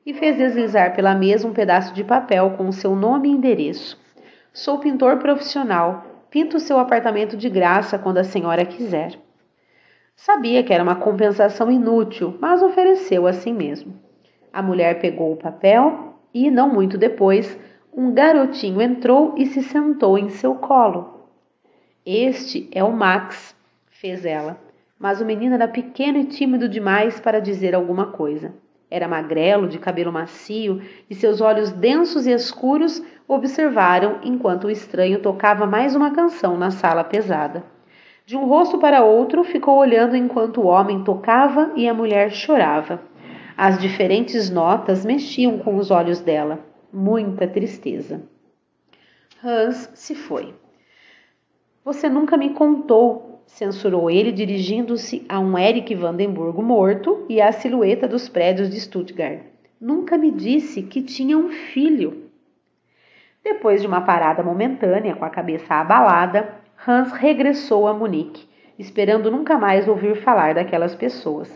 e 0.09 0.15
fez 0.15 0.39
deslizar 0.39 0.97
pela 0.97 1.15
mesa 1.15 1.47
um 1.47 1.53
pedaço 1.53 1.93
de 1.93 2.03
papel 2.03 2.55
com 2.57 2.67
o 2.67 2.73
seu 2.73 2.97
nome 2.97 3.29
e 3.29 3.33
endereço. 3.33 4.01
Sou 4.55 4.79
pintor 4.79 5.19
profissional. 5.19 6.03
Pinto 6.31 6.57
o 6.57 6.61
seu 6.61 6.79
apartamento 6.79 7.37
de 7.37 7.51
graça 7.51 7.99
quando 7.99 8.17
a 8.17 8.25
senhora 8.25 8.65
quiser. 8.65 9.19
Sabia 10.17 10.63
que 10.63 10.73
era 10.73 10.83
uma 10.83 10.97
compensação 10.97 11.71
inútil, 11.71 12.39
mas 12.41 12.63
ofereceu 12.63 13.27
assim 13.27 13.53
mesmo. 13.53 14.01
A 14.51 14.63
mulher 14.63 14.99
pegou 14.99 15.31
o 15.31 15.37
papel 15.37 16.15
e, 16.33 16.51
não 16.51 16.73
muito 16.73 16.97
depois, 16.97 17.59
um 17.93 18.11
garotinho 18.11 18.81
entrou 18.81 19.35
e 19.37 19.45
se 19.45 19.63
sentou 19.63 20.17
em 20.17 20.31
seu 20.31 20.55
colo. 20.55 21.29
Este 22.07 22.67
é 22.73 22.83
o 22.83 22.91
Max, 22.91 23.55
fez 23.91 24.25
ela, 24.25 24.59
mas 24.99 25.21
o 25.21 25.27
menino 25.27 25.55
era 25.55 25.69
pequeno 25.69 26.17
e 26.17 26.25
tímido 26.25 26.67
demais 26.67 27.21
para 27.21 27.43
dizer 27.43 27.75
alguma 27.75 28.07
coisa. 28.07 28.55
Era 28.91 29.07
magrelo, 29.07 29.69
de 29.69 29.79
cabelo 29.79 30.13
macio, 30.13 30.81
e 31.11 31.15
seus 31.15 31.41
olhos 31.41 31.71
densos 31.71 32.27
e 32.27 32.33
escuros 32.33 33.03
observaram 33.27 34.19
enquanto 34.23 34.65
o 34.65 34.71
estranho 34.71 35.21
tocava 35.21 35.67
mais 35.67 35.95
uma 35.95 36.11
canção 36.11 36.57
na 36.57 36.71
sala 36.71 37.05
pesada. 37.05 37.65
De 38.25 38.37
um 38.37 38.45
rosto 38.47 38.79
para 38.79 39.05
outro, 39.05 39.45
ficou 39.45 39.79
olhando 39.79 40.17
enquanto 40.17 40.61
o 40.61 40.67
homem 40.67 41.05
tocava 41.05 41.73
e 41.77 41.89
a 41.89 41.95
mulher 41.95 42.31
chorava. 42.31 43.01
As 43.57 43.79
diferentes 43.79 44.51
notas 44.51 45.05
mexiam 45.05 45.59
com 45.59 45.77
os 45.77 45.91
olhos 45.91 46.21
dela 46.21 46.67
muita 46.93 47.47
tristeza. 47.47 48.23
Hans 49.43 49.91
se 49.95 50.15
foi. 50.15 50.55
Você 51.85 52.09
nunca 52.09 52.37
me 52.37 52.51
contou, 52.51 53.28
censurou 53.49 54.11
ele, 54.11 54.31
dirigindo-se 54.31 55.25
a 55.29 55.41
um 55.41 55.59
Eric 55.59 55.95
Vandenburgo 55.95 56.63
morto 56.63 57.25
e 57.29 57.41
à 57.41 57.51
silhueta 57.51 58.07
dos 58.07 58.29
prédios 58.29 58.69
de 58.69 58.79
Stuttgart. 58.79 59.41
Nunca 59.81 60.19
me 60.19 60.31
disse 60.31 60.83
que 60.83 61.03
tinha 61.03 61.37
um 61.37 61.49
filho. 61.49 62.25
Depois 63.43 63.81
de 63.81 63.87
uma 63.87 64.03
parada 64.03 64.43
momentânea, 64.43 65.17
com 65.17 65.25
a 65.25 65.31
cabeça 65.31 65.75
abalada, 65.75 66.57
Hans 66.87 67.11
regressou 67.13 67.89
a 67.89 67.95
Munique, 67.95 68.47
esperando 68.79 69.31
nunca 69.31 69.57
mais 69.57 69.89
ouvir 69.89 70.17
falar 70.17 70.55
daquelas 70.55 70.95
pessoas. 70.95 71.51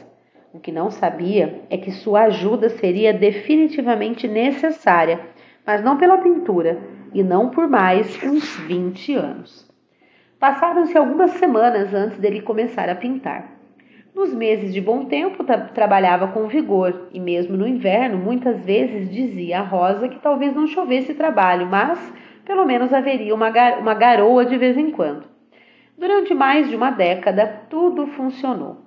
O 0.52 0.58
que 0.58 0.72
não 0.72 0.90
sabia 0.90 1.62
é 1.68 1.76
que 1.76 1.90
sua 1.90 2.22
ajuda 2.22 2.70
seria 2.70 3.12
definitivamente 3.12 4.26
necessária, 4.26 5.20
mas 5.66 5.84
não 5.84 5.98
pela 5.98 6.18
pintura, 6.18 6.78
e 7.12 7.22
não 7.22 7.50
por 7.50 7.68
mais 7.68 8.22
uns 8.22 8.56
20 8.60 9.14
anos. 9.14 9.71
Passaram-se 10.42 10.98
algumas 10.98 11.30
semanas 11.34 11.94
antes 11.94 12.18
dele 12.18 12.42
começar 12.42 12.88
a 12.88 12.96
pintar. 12.96 13.48
Nos 14.12 14.34
meses 14.34 14.74
de 14.74 14.80
bom 14.80 15.04
tempo 15.04 15.44
tra 15.44 15.56
trabalhava 15.68 16.26
com 16.26 16.48
vigor 16.48 17.06
e 17.12 17.20
mesmo 17.20 17.56
no 17.56 17.64
inverno 17.64 18.18
muitas 18.18 18.58
vezes 18.64 19.08
dizia 19.08 19.60
a 19.60 19.62
Rosa 19.62 20.08
que 20.08 20.18
talvez 20.18 20.52
não 20.52 20.66
chovesse 20.66 21.14
trabalho, 21.14 21.68
mas 21.68 22.12
pelo 22.44 22.66
menos 22.66 22.92
haveria 22.92 23.32
uma, 23.32 23.50
gar 23.50 23.78
uma 23.78 23.94
garoa 23.94 24.44
de 24.44 24.58
vez 24.58 24.76
em 24.76 24.90
quando. 24.90 25.28
Durante 25.96 26.34
mais 26.34 26.68
de 26.68 26.74
uma 26.74 26.90
década 26.90 27.46
tudo 27.70 28.08
funcionou 28.08 28.78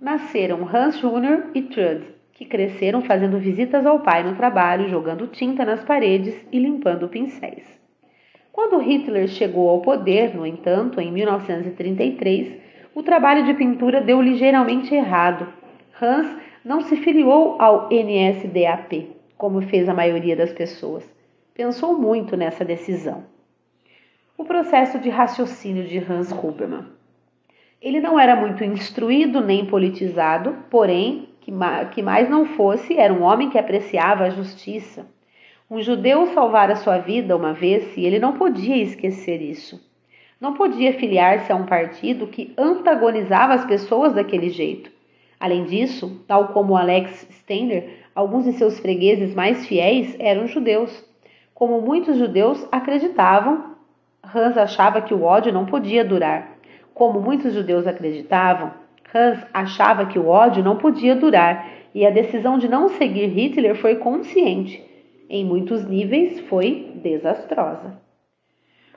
nasceram 0.00 0.68
Hans 0.72 1.00
Jr. 1.00 1.50
e 1.52 1.62
Trude, 1.62 2.14
que 2.32 2.44
cresceram 2.44 3.02
fazendo 3.02 3.40
visitas 3.40 3.84
ao 3.84 3.98
pai 4.04 4.22
no 4.22 4.36
trabalho, 4.36 4.88
jogando 4.88 5.26
tinta 5.26 5.64
nas 5.64 5.82
paredes 5.82 6.46
e 6.52 6.60
limpando 6.60 7.08
pincéis. 7.08 7.79
Quando 8.52 8.78
Hitler 8.78 9.28
chegou 9.28 9.68
ao 9.68 9.80
poder, 9.80 10.34
no 10.34 10.44
entanto, 10.44 11.00
em 11.00 11.12
1933, 11.12 12.58
o 12.94 13.02
trabalho 13.02 13.44
de 13.44 13.54
pintura 13.54 14.00
deu 14.00 14.20
ligeiramente 14.20 14.94
errado. 14.94 15.46
Hans 16.00 16.36
não 16.64 16.80
se 16.80 16.96
filiou 16.96 17.56
ao 17.60 17.88
NSDAP, 17.88 19.16
como 19.38 19.62
fez 19.62 19.88
a 19.88 19.94
maioria 19.94 20.36
das 20.36 20.52
pessoas. 20.52 21.08
Pensou 21.54 21.98
muito 21.98 22.36
nessa 22.36 22.64
decisão. 22.64 23.24
O 24.36 24.44
processo 24.44 24.98
de 24.98 25.08
raciocínio 25.08 25.84
de 25.84 25.98
Hans 25.98 26.32
Huberman. 26.32 26.86
Ele 27.80 28.00
não 28.00 28.18
era 28.18 28.36
muito 28.36 28.64
instruído 28.64 29.40
nem 29.40 29.64
politizado, 29.64 30.56
porém, 30.70 31.28
que 31.40 32.02
mais 32.02 32.28
não 32.28 32.44
fosse, 32.44 32.96
era 32.96 33.12
um 33.12 33.22
homem 33.22 33.48
que 33.48 33.58
apreciava 33.58 34.24
a 34.24 34.30
justiça. 34.30 35.06
Um 35.70 35.80
judeu 35.80 36.26
salvara 36.34 36.74
sua 36.74 36.98
vida 36.98 37.36
uma 37.36 37.52
vez 37.52 37.96
e 37.96 38.04
ele 38.04 38.18
não 38.18 38.32
podia 38.32 38.76
esquecer 38.76 39.40
isso. 39.40 39.80
Não 40.40 40.54
podia 40.54 40.92
filiar-se 40.94 41.52
a 41.52 41.54
um 41.54 41.64
partido 41.64 42.26
que 42.26 42.52
antagonizava 42.58 43.54
as 43.54 43.64
pessoas 43.64 44.12
daquele 44.12 44.48
jeito. 44.48 44.90
Além 45.38 45.66
disso, 45.66 46.24
tal 46.26 46.48
como 46.48 46.76
Alex 46.76 47.24
Steiner, 47.30 48.00
alguns 48.16 48.46
de 48.46 48.54
seus 48.54 48.80
fregueses 48.80 49.32
mais 49.32 49.64
fiéis 49.64 50.16
eram 50.18 50.48
judeus. 50.48 51.04
Como 51.54 51.80
muitos 51.80 52.18
judeus 52.18 52.66
acreditavam, 52.72 53.76
Hans 54.24 54.58
achava 54.58 55.00
que 55.00 55.14
o 55.14 55.22
ódio 55.22 55.52
não 55.52 55.66
podia 55.66 56.04
durar. 56.04 56.58
Como 56.92 57.20
muitos 57.20 57.54
judeus 57.54 57.86
acreditavam, 57.86 58.72
Hans 59.14 59.46
achava 59.54 60.06
que 60.06 60.18
o 60.18 60.26
ódio 60.26 60.64
não 60.64 60.78
podia 60.78 61.14
durar 61.14 61.70
e 61.94 62.04
a 62.04 62.10
decisão 62.10 62.58
de 62.58 62.66
não 62.66 62.88
seguir 62.88 63.28
Hitler 63.28 63.76
foi 63.76 63.94
consciente. 63.94 64.89
Em 65.32 65.44
muitos 65.44 65.86
níveis, 65.86 66.40
foi 66.40 66.90
desastrosa. 66.96 67.96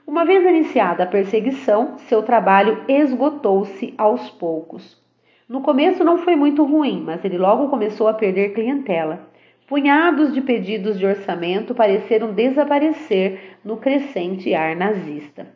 Uma 0.04 0.24
vez 0.24 0.44
iniciada 0.44 1.04
a 1.04 1.06
perseguição, 1.06 1.96
seu 1.96 2.24
trabalho 2.24 2.82
esgotou-se 2.88 3.94
aos 3.96 4.30
poucos. 4.30 5.00
No 5.48 5.60
começo 5.60 6.02
não 6.02 6.18
foi 6.18 6.34
muito 6.34 6.64
ruim, 6.64 7.00
mas 7.06 7.24
ele 7.24 7.38
logo 7.38 7.68
começou 7.68 8.08
a 8.08 8.14
perder 8.14 8.52
clientela. 8.52 9.28
Punhados 9.68 10.34
de 10.34 10.40
pedidos 10.40 10.98
de 10.98 11.06
orçamento 11.06 11.72
pareceram 11.72 12.32
desaparecer 12.32 13.56
no 13.64 13.76
crescente 13.76 14.52
ar 14.56 14.74
nazista. 14.74 15.46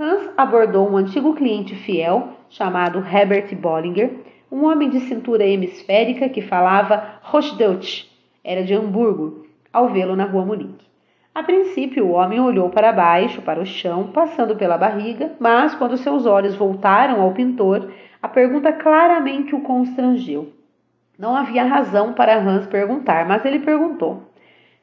Hans 0.00 0.30
abordou 0.36 0.90
um 0.90 0.96
antigo 0.96 1.32
cliente 1.36 1.76
fiel 1.76 2.30
chamado 2.50 2.98
Herbert 2.98 3.54
Bollinger, 3.54 4.10
um 4.50 4.64
homem 4.64 4.90
de 4.90 4.98
cintura 4.98 5.46
hemisférica 5.46 6.28
que 6.28 6.42
falava 6.42 7.20
Hochdeutsch, 7.32 8.08
era 8.42 8.64
de 8.64 8.74
Hamburgo, 8.74 9.46
ao 9.72 9.88
vê-lo 9.88 10.16
na 10.16 10.24
rua 10.24 10.44
Munique. 10.44 10.86
A 11.34 11.42
princípio, 11.42 12.06
o 12.06 12.12
homem 12.12 12.40
olhou 12.40 12.68
para 12.68 12.92
baixo, 12.92 13.40
para 13.42 13.60
o 13.60 13.66
chão, 13.66 14.08
passando 14.08 14.56
pela 14.56 14.76
barriga, 14.76 15.32
mas 15.38 15.74
quando 15.74 15.96
seus 15.96 16.26
olhos 16.26 16.56
voltaram 16.56 17.20
ao 17.20 17.32
pintor, 17.32 17.92
a 18.20 18.28
pergunta 18.28 18.72
claramente 18.72 19.54
o 19.54 19.60
constrangeu. 19.60 20.52
Não 21.18 21.36
havia 21.36 21.64
razão 21.64 22.12
para 22.12 22.38
Hans 22.38 22.66
perguntar, 22.66 23.26
mas 23.26 23.44
ele 23.44 23.60
perguntou: 23.60 24.22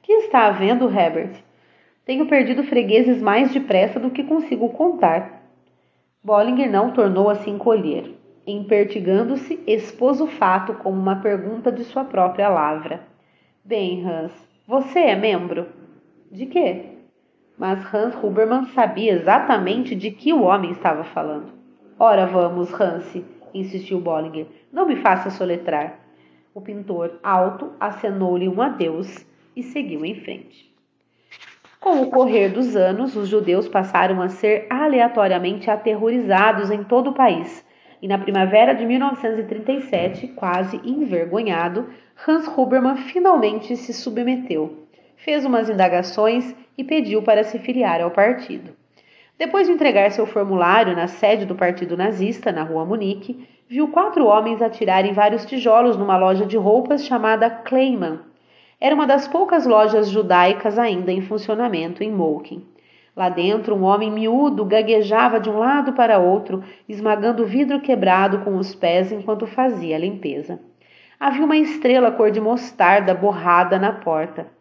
Que 0.02 0.14
está 0.14 0.48
havendo, 0.48 0.90
Herbert? 0.90 1.44
Tenho 2.06 2.26
perdido 2.28 2.64
fregueses 2.64 3.22
mais 3.22 3.52
depressa 3.52 4.00
do 4.00 4.12
que 4.12 4.24
consigo 4.24 4.70
contar. 4.70 5.42
Bollinger 6.24 6.72
não 6.72 6.92
tornou 6.92 7.30
a 7.30 7.36
se 7.36 7.50
encolher. 7.50 8.16
Empertigando-se, 8.48 9.60
expôs 9.66 10.22
o 10.22 10.28
fato 10.28 10.76
como 10.76 11.00
uma 11.00 11.16
pergunta 11.16 11.72
de 11.72 11.84
sua 11.84 12.04
própria 12.04 12.48
lavra. 12.48 13.02
Bem, 13.64 14.06
Hans, 14.08 14.32
você 14.68 15.00
é 15.00 15.16
membro? 15.16 15.68
De 16.32 16.48
quê? 16.48 16.86
Mas 17.56 17.94
Hans 17.94 18.16
Huberman 18.16 18.66
sabia 18.68 19.14
exatamente 19.14 19.96
de 19.96 20.10
que 20.10 20.34
o 20.34 20.42
homem 20.42 20.72
estava 20.72 21.04
falando. 21.04 21.54
Ora 22.00 22.26
vamos, 22.26 22.74
Hans, 22.74 23.16
insistiu 23.54 24.00
Bollinger. 24.00 24.48
Não 24.74 24.88
me 24.88 24.96
faça 24.98 25.30
soletrar. 25.30 26.00
O 26.54 26.62
pintor, 26.62 27.20
alto, 27.24 27.74
acenou-lhe 27.80 28.48
um 28.48 28.62
adeus 28.62 29.26
e 29.56 29.62
seguiu 29.62 30.04
em 30.04 30.16
frente. 30.16 30.74
Com 31.80 32.02
o 32.02 32.10
correr 32.10 32.50
dos 32.50 32.76
anos, 32.76 33.16
os 33.16 33.28
judeus 33.28 33.68
passaram 33.68 34.22
a 34.22 34.30
ser 34.30 34.66
aleatoriamente 34.70 35.70
aterrorizados 35.70 36.72
em 36.72 36.84
todo 36.84 37.12
o 37.12 37.14
país. 37.14 37.65
E 38.06 38.08
na 38.08 38.20
primavera 38.20 38.76
de 38.76 38.86
1937, 38.86 40.28
quase 40.28 40.80
envergonhado, 40.86 41.90
Hans 42.16 42.48
Huberman 42.48 42.98
finalmente 42.98 43.76
se 43.76 43.92
submeteu 43.92 44.86
fez 45.16 45.44
umas 45.44 45.72
indagações 45.72 46.56
e 46.78 46.84
pediu 46.84 47.24
para 47.24 47.44
se 47.44 47.58
filiar 47.58 48.00
ao 48.02 48.12
partido. 48.12 48.74
Depois 49.40 49.66
de 49.66 49.74
entregar 49.74 50.12
seu 50.12 50.28
formulário 50.28 50.96
na 50.96 51.08
sede 51.08 51.48
do 51.48 51.56
Partido 51.56 51.98
Nazista, 51.98 52.52
na 52.52 52.62
rua 52.62 52.86
Munique, 52.86 53.48
viu 53.68 53.88
quatro 53.88 54.28
homens 54.28 54.62
atirarem 54.62 55.12
vários 55.12 55.44
tijolos 55.44 55.98
numa 55.98 56.16
loja 56.16 56.46
de 56.46 56.58
roupas 56.58 57.08
chamada 57.08 57.50
Kleiman. 57.50 58.20
Era 58.80 58.94
uma 58.94 59.08
das 59.08 59.28
poucas 59.28 59.66
lojas 59.66 60.12
judaicas 60.12 60.78
ainda 60.78 61.12
em 61.12 61.24
funcionamento 61.24 62.04
em 62.04 62.12
Moulkin. 62.12 62.64
Lá 63.16 63.30
dentro, 63.30 63.76
um 63.76 63.84
homem 63.84 64.12
miúdo 64.12 64.66
gaguejava 64.66 65.40
de 65.40 65.50
um 65.50 65.58
lado 65.58 65.94
para 65.94 66.20
outro, 66.20 66.64
esmagando 66.88 67.44
o 67.44 67.46
vidro 67.46 67.80
quebrado 67.80 68.40
com 68.40 68.58
os 68.58 68.76
pés 68.76 69.12
enquanto 69.12 69.48
fazia 69.48 69.96
a 69.96 70.00
limpeza. 70.00 70.60
Havia 71.20 71.46
uma 71.46 71.56
estrela 71.56 72.12
cor 72.12 72.30
de 72.30 72.42
mostarda 72.42 73.14
borrada 73.14 73.80
na 73.80 73.94
porta 73.94 74.54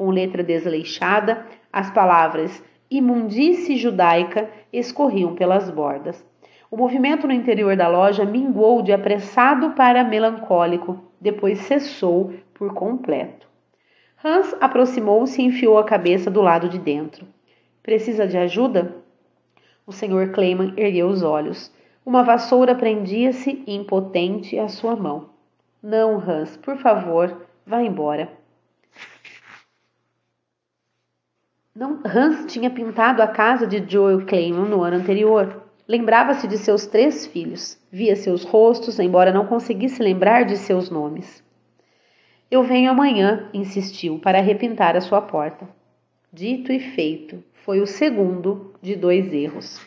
com 0.00 0.08
letra 0.08 0.42
desleixada, 0.42 1.46
as 1.70 1.90
palavras 1.90 2.64
imundície 2.90 3.76
judaica 3.76 4.48
escorriam 4.72 5.34
pelas 5.34 5.70
bordas. 5.70 6.24
O 6.70 6.76
movimento 6.76 7.26
no 7.26 7.34
interior 7.34 7.76
da 7.76 7.86
loja 7.86 8.24
minguou 8.24 8.80
de 8.80 8.94
apressado 8.94 9.72
para 9.72 10.02
melancólico, 10.02 10.98
depois 11.20 11.58
cessou 11.58 12.32
por 12.54 12.72
completo. 12.72 13.46
Hans 14.24 14.56
aproximou-se 14.58 15.42
e 15.42 15.44
enfiou 15.44 15.76
a 15.76 15.84
cabeça 15.84 16.30
do 16.30 16.40
lado 16.40 16.70
de 16.70 16.78
dentro. 16.78 17.26
Precisa 17.82 18.26
de 18.26 18.36
ajuda? 18.36 18.96
O 19.86 19.92
Sr. 19.92 20.32
Clayman 20.32 20.74
ergueu 20.76 21.08
os 21.08 21.22
olhos. 21.22 21.72
Uma 22.04 22.22
vassoura 22.22 22.74
prendia-se 22.74 23.62
impotente 23.66 24.58
à 24.58 24.68
sua 24.68 24.94
mão. 24.94 25.30
Não, 25.82 26.18
Hans, 26.18 26.56
por 26.56 26.76
favor, 26.76 27.46
vá 27.66 27.82
embora. 27.82 28.30
Não, 31.74 32.00
Hans 32.04 32.52
tinha 32.52 32.68
pintado 32.68 33.22
a 33.22 33.26
casa 33.26 33.66
de 33.66 33.82
Joel 33.90 34.26
Clayman 34.26 34.68
no 34.68 34.82
ano 34.82 34.96
anterior. 34.96 35.62
Lembrava-se 35.88 36.46
de 36.46 36.58
seus 36.58 36.86
três 36.86 37.26
filhos, 37.26 37.78
via 37.90 38.14
seus 38.14 38.44
rostos, 38.44 38.98
embora 38.98 39.32
não 39.32 39.46
conseguisse 39.46 40.02
lembrar 40.02 40.44
de 40.44 40.56
seus 40.56 40.90
nomes. 40.90 41.42
Eu 42.50 42.62
venho 42.62 42.90
amanhã, 42.90 43.48
insistiu, 43.54 44.18
para 44.18 44.40
repintar 44.40 44.96
a 44.96 45.00
sua 45.00 45.22
porta. 45.22 45.66
Dito 46.32 46.70
e 46.70 46.78
feito, 46.78 47.42
foi 47.64 47.80
o 47.80 47.86
segundo 47.88 48.72
de 48.80 48.94
dois 48.94 49.32
erros. 49.32 49.84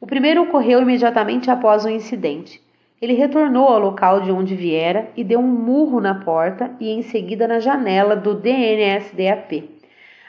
O 0.00 0.06
primeiro 0.06 0.44
ocorreu 0.44 0.80
imediatamente 0.80 1.50
após 1.50 1.84
o 1.84 1.90
incidente. 1.90 2.58
Ele 3.02 3.12
retornou 3.12 3.68
ao 3.68 3.78
local 3.78 4.22
de 4.22 4.32
onde 4.32 4.54
viera 4.54 5.10
e 5.14 5.22
deu 5.22 5.40
um 5.40 5.46
murro 5.46 6.00
na 6.00 6.14
porta 6.14 6.74
e 6.80 6.88
em 6.88 7.02
seguida 7.02 7.46
na 7.46 7.58
janela 7.58 8.16
do 8.16 8.32
DNSDAP. 8.32 9.82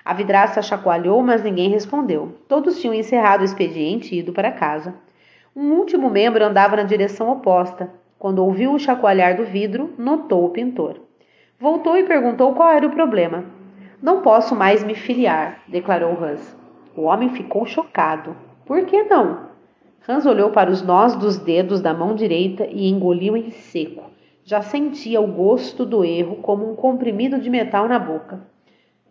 A 0.03 0.13
vidraça 0.13 0.61
chacoalhou, 0.61 1.23
mas 1.23 1.41
ninguém 1.41 1.69
respondeu. 1.69 2.35
Todos 2.49 2.81
tinham 2.81 2.93
encerrado 2.93 3.39
o 3.39 3.45
expediente 3.45 4.13
e 4.13 4.19
ido 4.19 4.33
para 4.33 4.51
casa. 4.51 4.93
Um 5.55 5.71
último 5.71 6.09
membro 6.09 6.43
andava 6.43 6.75
na 6.75 6.83
direção 6.83 7.31
oposta. 7.31 7.89
Quando 8.19 8.43
ouviu 8.43 8.73
o 8.73 8.79
chacoalhar 8.79 9.37
do 9.37 9.45
vidro, 9.45 9.93
notou 9.97 10.43
o 10.43 10.49
pintor. 10.49 10.99
Voltou 11.57 11.97
e 11.97 12.03
perguntou 12.03 12.53
qual 12.53 12.73
era 12.73 12.85
o 12.85 12.91
problema. 12.91 13.54
Não 14.05 14.21
posso 14.21 14.55
mais 14.55 14.83
me 14.83 14.93
filiar, 14.93 15.63
declarou 15.67 16.23
Hans. 16.23 16.55
O 16.95 17.05
homem 17.05 17.31
ficou 17.31 17.65
chocado. 17.65 18.37
Por 18.63 18.85
que 18.85 19.01
não? 19.01 19.47
Hans 20.07 20.27
olhou 20.27 20.51
para 20.51 20.69
os 20.69 20.83
nós 20.83 21.15
dos 21.15 21.39
dedos 21.39 21.81
da 21.81 21.91
mão 21.91 22.13
direita 22.13 22.67
e 22.67 22.87
engoliu 22.87 23.35
em 23.35 23.49
seco. 23.49 24.11
Já 24.43 24.61
sentia 24.61 25.19
o 25.19 25.25
gosto 25.25 25.83
do 25.83 26.05
erro 26.05 26.35
como 26.35 26.71
um 26.71 26.75
comprimido 26.75 27.39
de 27.39 27.49
metal 27.49 27.87
na 27.87 27.97
boca. 27.97 28.41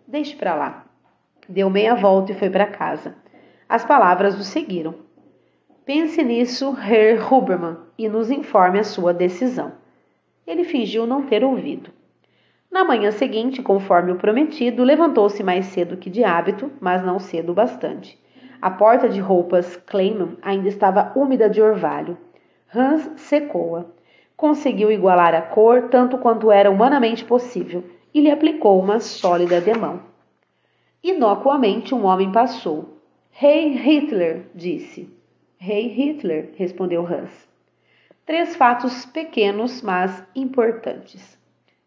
Deixe 0.06 0.36
para 0.36 0.54
lá. 0.54 0.84
Deu 1.48 1.68
meia 1.68 1.96
volta 1.96 2.30
e 2.30 2.36
foi 2.36 2.48
para 2.48 2.68
casa. 2.68 3.16
As 3.68 3.84
palavras 3.84 4.38
o 4.38 4.44
seguiram. 4.44 4.94
Pense 5.84 6.22
nisso, 6.22 6.72
Herr 6.88 7.20
Huberman, 7.34 7.78
e 7.98 8.08
nos 8.08 8.30
informe 8.30 8.78
a 8.78 8.84
sua 8.84 9.12
decisão. 9.12 9.72
Ele 10.46 10.62
fingiu 10.62 11.04
não 11.04 11.22
ter 11.22 11.42
ouvido. 11.42 11.90
Na 12.74 12.82
manhã 12.82 13.12
seguinte, 13.12 13.62
conforme 13.62 14.10
o 14.10 14.16
prometido, 14.16 14.82
levantou-se 14.82 15.44
mais 15.44 15.66
cedo 15.66 15.96
que 15.96 16.10
de 16.10 16.24
hábito, 16.24 16.72
mas 16.80 17.04
não 17.04 17.20
cedo 17.20 17.52
o 17.52 17.54
bastante. 17.54 18.18
A 18.60 18.68
porta 18.68 19.08
de 19.08 19.20
roupas 19.20 19.76
Clayman 19.76 20.36
ainda 20.42 20.66
estava 20.66 21.12
úmida 21.14 21.48
de 21.48 21.62
orvalho. 21.62 22.18
Hans 22.74 23.08
secou-a. 23.14 23.84
Conseguiu 24.36 24.90
igualar 24.90 25.36
a 25.36 25.40
cor 25.40 25.82
tanto 25.82 26.18
quanto 26.18 26.50
era 26.50 26.68
humanamente 26.68 27.24
possível 27.24 27.84
e 28.12 28.20
lhe 28.20 28.28
aplicou 28.28 28.80
uma 28.80 28.98
sólida 28.98 29.60
demão. 29.60 30.00
Inocuamente 31.00 31.94
um 31.94 32.04
homem 32.04 32.32
passou. 32.32 32.98
Rei 33.30 33.68
hey 33.68 33.76
Hitler, 33.76 34.46
disse. 34.52 35.08
Rei 35.58 35.86
hey 35.86 35.88
Hitler, 35.90 36.50
respondeu 36.56 37.06
Hans. 37.06 37.48
Três 38.26 38.56
fatos 38.56 39.06
pequenos, 39.06 39.80
mas 39.80 40.24
importantes. 40.34 41.38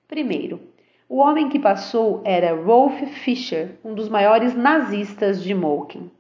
Primeiro, 0.07 0.61
o 1.09 1.17
homem 1.17 1.47
que 1.47 1.57
passou 1.57 2.21
era 2.25 2.53
Rolf 2.53 3.01
Fischer, 3.23 3.77
um 3.83 3.93
dos 3.93 4.09
maiores 4.09 4.53
nazistas 4.53 5.41
de 5.41 5.53
Moken. 5.53 6.11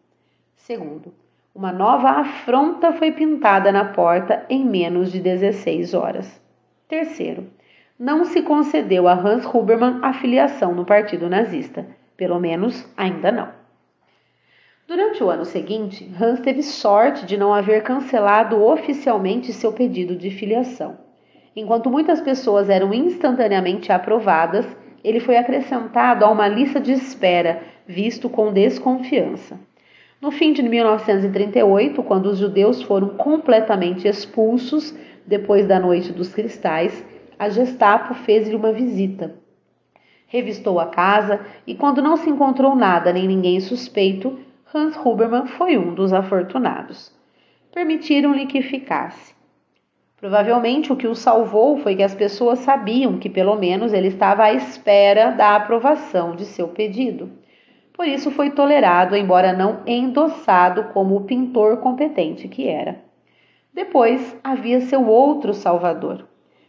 Segundo, 0.55 1.13
uma 1.53 1.73
nova 1.73 2.09
afronta 2.09 2.93
foi 2.93 3.11
pintada 3.11 3.71
na 3.71 3.85
porta 3.85 4.45
em 4.49 4.63
menos 4.65 5.11
de 5.11 5.19
16 5.19 5.93
horas. 5.93 6.41
Terceiro, 6.87 7.47
não 7.99 8.23
se 8.23 8.41
concedeu 8.41 9.07
a 9.07 9.13
Hans 9.13 9.45
Huberman 9.45 9.99
a 10.01 10.13
filiação 10.13 10.73
no 10.73 10.85
Partido 10.85 11.27
Nazista, 11.27 11.85
pelo 12.15 12.39
menos 12.39 12.87
ainda 12.95 13.31
não. 13.31 13.49
Durante 14.87 15.21
o 15.21 15.29
ano 15.29 15.43
seguinte, 15.43 16.09
Hans 16.21 16.39
teve 16.39 16.63
sorte 16.63 17.25
de 17.25 17.35
não 17.35 17.53
haver 17.53 17.83
cancelado 17.83 18.63
oficialmente 18.63 19.51
seu 19.51 19.73
pedido 19.73 20.15
de 20.15 20.29
filiação. 20.29 21.06
Enquanto 21.59 21.89
muitas 21.89 22.21
pessoas 22.21 22.69
eram 22.69 22.93
instantaneamente 22.93 23.91
aprovadas, 23.91 24.63
ele 25.03 25.19
foi 25.19 25.37
acrescentado 25.37 26.23
a 26.23 26.29
uma 26.29 26.47
lista 26.47 26.79
de 26.79 26.91
espera, 26.91 27.63
visto 27.87 28.29
com 28.29 28.53
desconfiança. 28.53 29.59
No 30.21 30.29
fim 30.29 30.53
de 30.53 30.61
1938, 30.61 32.03
quando 32.03 32.27
os 32.27 32.37
judeus 32.37 32.83
foram 32.83 33.09
completamente 33.09 34.07
expulsos 34.07 34.95
depois 35.25 35.65
da 35.65 35.79
Noite 35.79 36.13
dos 36.13 36.31
Cristais, 36.31 37.03
a 37.39 37.49
Gestapo 37.49 38.13
fez-lhe 38.13 38.55
uma 38.55 38.71
visita. 38.71 39.33
Revistou 40.27 40.79
a 40.79 40.85
casa 40.85 41.39
e, 41.65 41.73
quando 41.73 42.03
não 42.03 42.17
se 42.17 42.29
encontrou 42.29 42.75
nada 42.75 43.11
nem 43.11 43.27
ninguém 43.27 43.59
suspeito, 43.59 44.37
Hans 44.71 44.95
Hubermann 44.95 45.47
foi 45.47 45.75
um 45.75 45.95
dos 45.95 46.13
afortunados. 46.13 47.11
Permitiram-lhe 47.73 48.45
que 48.45 48.61
ficasse. 48.61 49.36
Provavelmente 50.19 50.91
o 50.91 50.95
que 50.95 51.07
o 51.07 51.13
salvou 51.13 51.77
foi 51.77 51.95
que 51.95 52.01
as 52.01 52.15
pessoas 52.15 52.59
sabiam 52.59 53.19
que, 53.19 53.29
pelo 53.29 53.55
menos, 53.55 53.93
ele 53.93 54.07
estava 54.07 54.45
à 54.45 54.53
espera 54.53 55.29
da 55.29 55.55
aprovação 55.55 56.35
de 56.35 56.43
seu 56.43 56.67
pedido. 56.69 57.29
Por 57.93 58.07
isso 58.07 58.31
foi 58.31 58.49
tolerado, 58.49 59.15
embora 59.15 59.53
não 59.53 59.81
endossado 59.85 60.85
como 60.85 61.15
o 61.15 61.23
pintor 61.23 61.77
competente 61.77 62.47
que 62.47 62.67
era. 62.67 62.99
Depois 63.71 64.35
havia 64.43 64.81
seu 64.81 65.07
outro 65.07 65.53
salvador. 65.53 66.27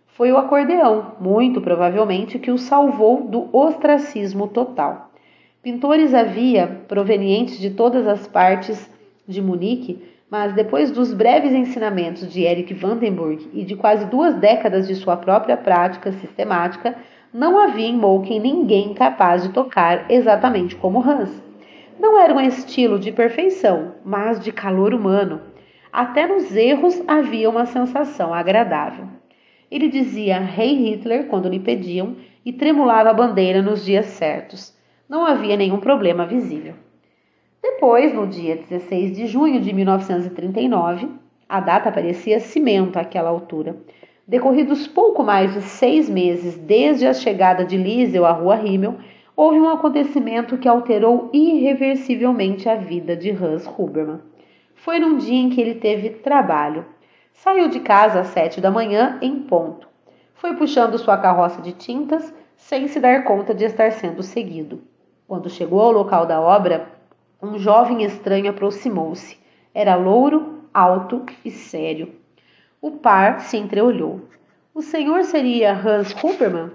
Foi 0.08 0.30
o 0.30 0.37
acordeão, 0.37 1.12
muito 1.18 1.61
provavelmente, 1.61 2.38
que 2.38 2.50
o 2.50 2.58
salvou 2.58 3.22
do 3.22 3.48
ostracismo 3.56 4.46
total. 4.48 5.11
Pintores 5.62 6.12
havia, 6.12 6.82
provenientes 6.87 7.58
de 7.58 7.70
todas 7.70 8.06
as 8.06 8.26
partes 8.26 8.90
de 9.26 9.40
Munique, 9.40 10.02
mas 10.30 10.52
depois 10.52 10.90
dos 10.90 11.14
breves 11.14 11.52
ensinamentos 11.52 12.30
de 12.30 12.42
Erich 12.42 12.74
Vandenburg 12.74 13.48
e 13.52 13.64
de 13.64 13.74
quase 13.74 14.06
duas 14.06 14.34
décadas 14.34 14.86
de 14.86 14.94
sua 14.94 15.16
própria 15.16 15.56
prática 15.56 16.12
sistemática, 16.12 16.96
não 17.32 17.58
havia 17.58 17.86
em 17.86 17.96
Molken 17.96 18.40
ninguém 18.40 18.94
capaz 18.94 19.42
de 19.42 19.50
tocar 19.50 20.10
exatamente 20.10 20.76
como 20.76 21.00
Hans. 21.00 21.42
Não 21.98 22.20
era 22.20 22.32
um 22.32 22.40
estilo 22.40 22.98
de 22.98 23.10
perfeição, 23.10 23.94
mas 24.04 24.38
de 24.38 24.52
calor 24.52 24.94
humano. 24.94 25.40
Até 25.92 26.26
nos 26.26 26.54
erros 26.54 27.02
havia 27.08 27.48
uma 27.50 27.66
sensação 27.66 28.32
agradável. 28.32 29.06
Ele 29.70 29.88
dizia 29.88 30.38
Rei 30.38 30.70
hey 30.70 30.94
Hitler 30.94 31.26
quando 31.26 31.48
lhe 31.48 31.58
pediam 31.58 32.16
e 32.44 32.52
tremulava 32.52 33.10
a 33.10 33.14
bandeira 33.14 33.60
nos 33.60 33.84
dias 33.84 34.06
certos. 34.06 34.76
Não 35.08 35.26
havia 35.26 35.56
nenhum 35.56 35.80
problema 35.80 36.24
visível. 36.24 36.74
Depois, 37.62 38.14
no 38.14 38.27
dia 38.27 38.57
16 38.57 39.16
de 39.16 39.27
junho 39.27 39.61
de 39.61 39.73
1939, 39.73 41.09
a 41.49 41.61
data 41.61 41.90
parecia 41.90 42.38
cimento 42.38 42.99
àquela 42.99 43.31
altura. 43.31 43.77
Decorridos 44.27 44.87
pouco 44.87 45.23
mais 45.23 45.55
de 45.55 45.62
seis 45.62 46.09
meses 46.09 46.57
desde 46.57 47.07
a 47.07 47.14
chegada 47.14 47.64
de 47.64 47.77
Liesel 47.77 48.27
à 48.27 48.33
Rua 48.33 48.55
Rimmel, 48.57 48.97
houve 49.35 49.59
um 49.59 49.71
acontecimento 49.71 50.59
que 50.59 50.68
alterou 50.68 51.31
irreversivelmente 51.33 52.68
a 52.68 52.75
vida 52.75 53.16
de 53.16 53.31
Hans 53.31 53.66
Hubermann. 53.66 54.21
Foi 54.75 54.99
num 54.99 55.16
dia 55.16 55.40
em 55.40 55.49
que 55.49 55.61
ele 55.61 55.77
teve 55.77 56.11
trabalho. 56.11 56.85
Saiu 57.33 57.68
de 57.68 57.81
casa 57.81 58.21
às 58.21 58.29
sete 58.29 58.61
da 58.61 58.71
manhã 58.71 59.18
em 59.23 59.40
ponto. 59.40 59.88
Foi 60.35 60.55
puxando 60.55 60.99
sua 60.99 61.16
carroça 61.16 61.62
de 61.62 61.73
tintas 61.73 62.35
sem 62.57 62.87
se 62.87 63.01
dar 63.01 63.25
conta 63.25 63.55
de 63.55 63.64
estar 63.64 63.90
sendo 63.92 64.23
seguido. 64.23 64.83
Quando 65.27 65.49
chegou 65.49 65.81
ao 65.81 65.92
local 65.92 66.27
da 66.27 66.40
obra, 66.40 66.97
um 67.40 67.59
jovem 67.59 68.03
estranho 68.03 68.51
aproximou-se. 68.51 69.38
Era 69.72 69.94
louro, 69.94 70.64
alto 70.74 71.24
e 71.44 71.51
sério. 71.51 72.12
O 72.81 72.92
par 72.92 73.40
se 73.40 73.57
entreolhou. 73.57 74.29
O 74.74 74.83
senhor 74.83 75.22
seria 75.24 75.72
Hans 75.72 76.12
Hubermann? 76.12 76.72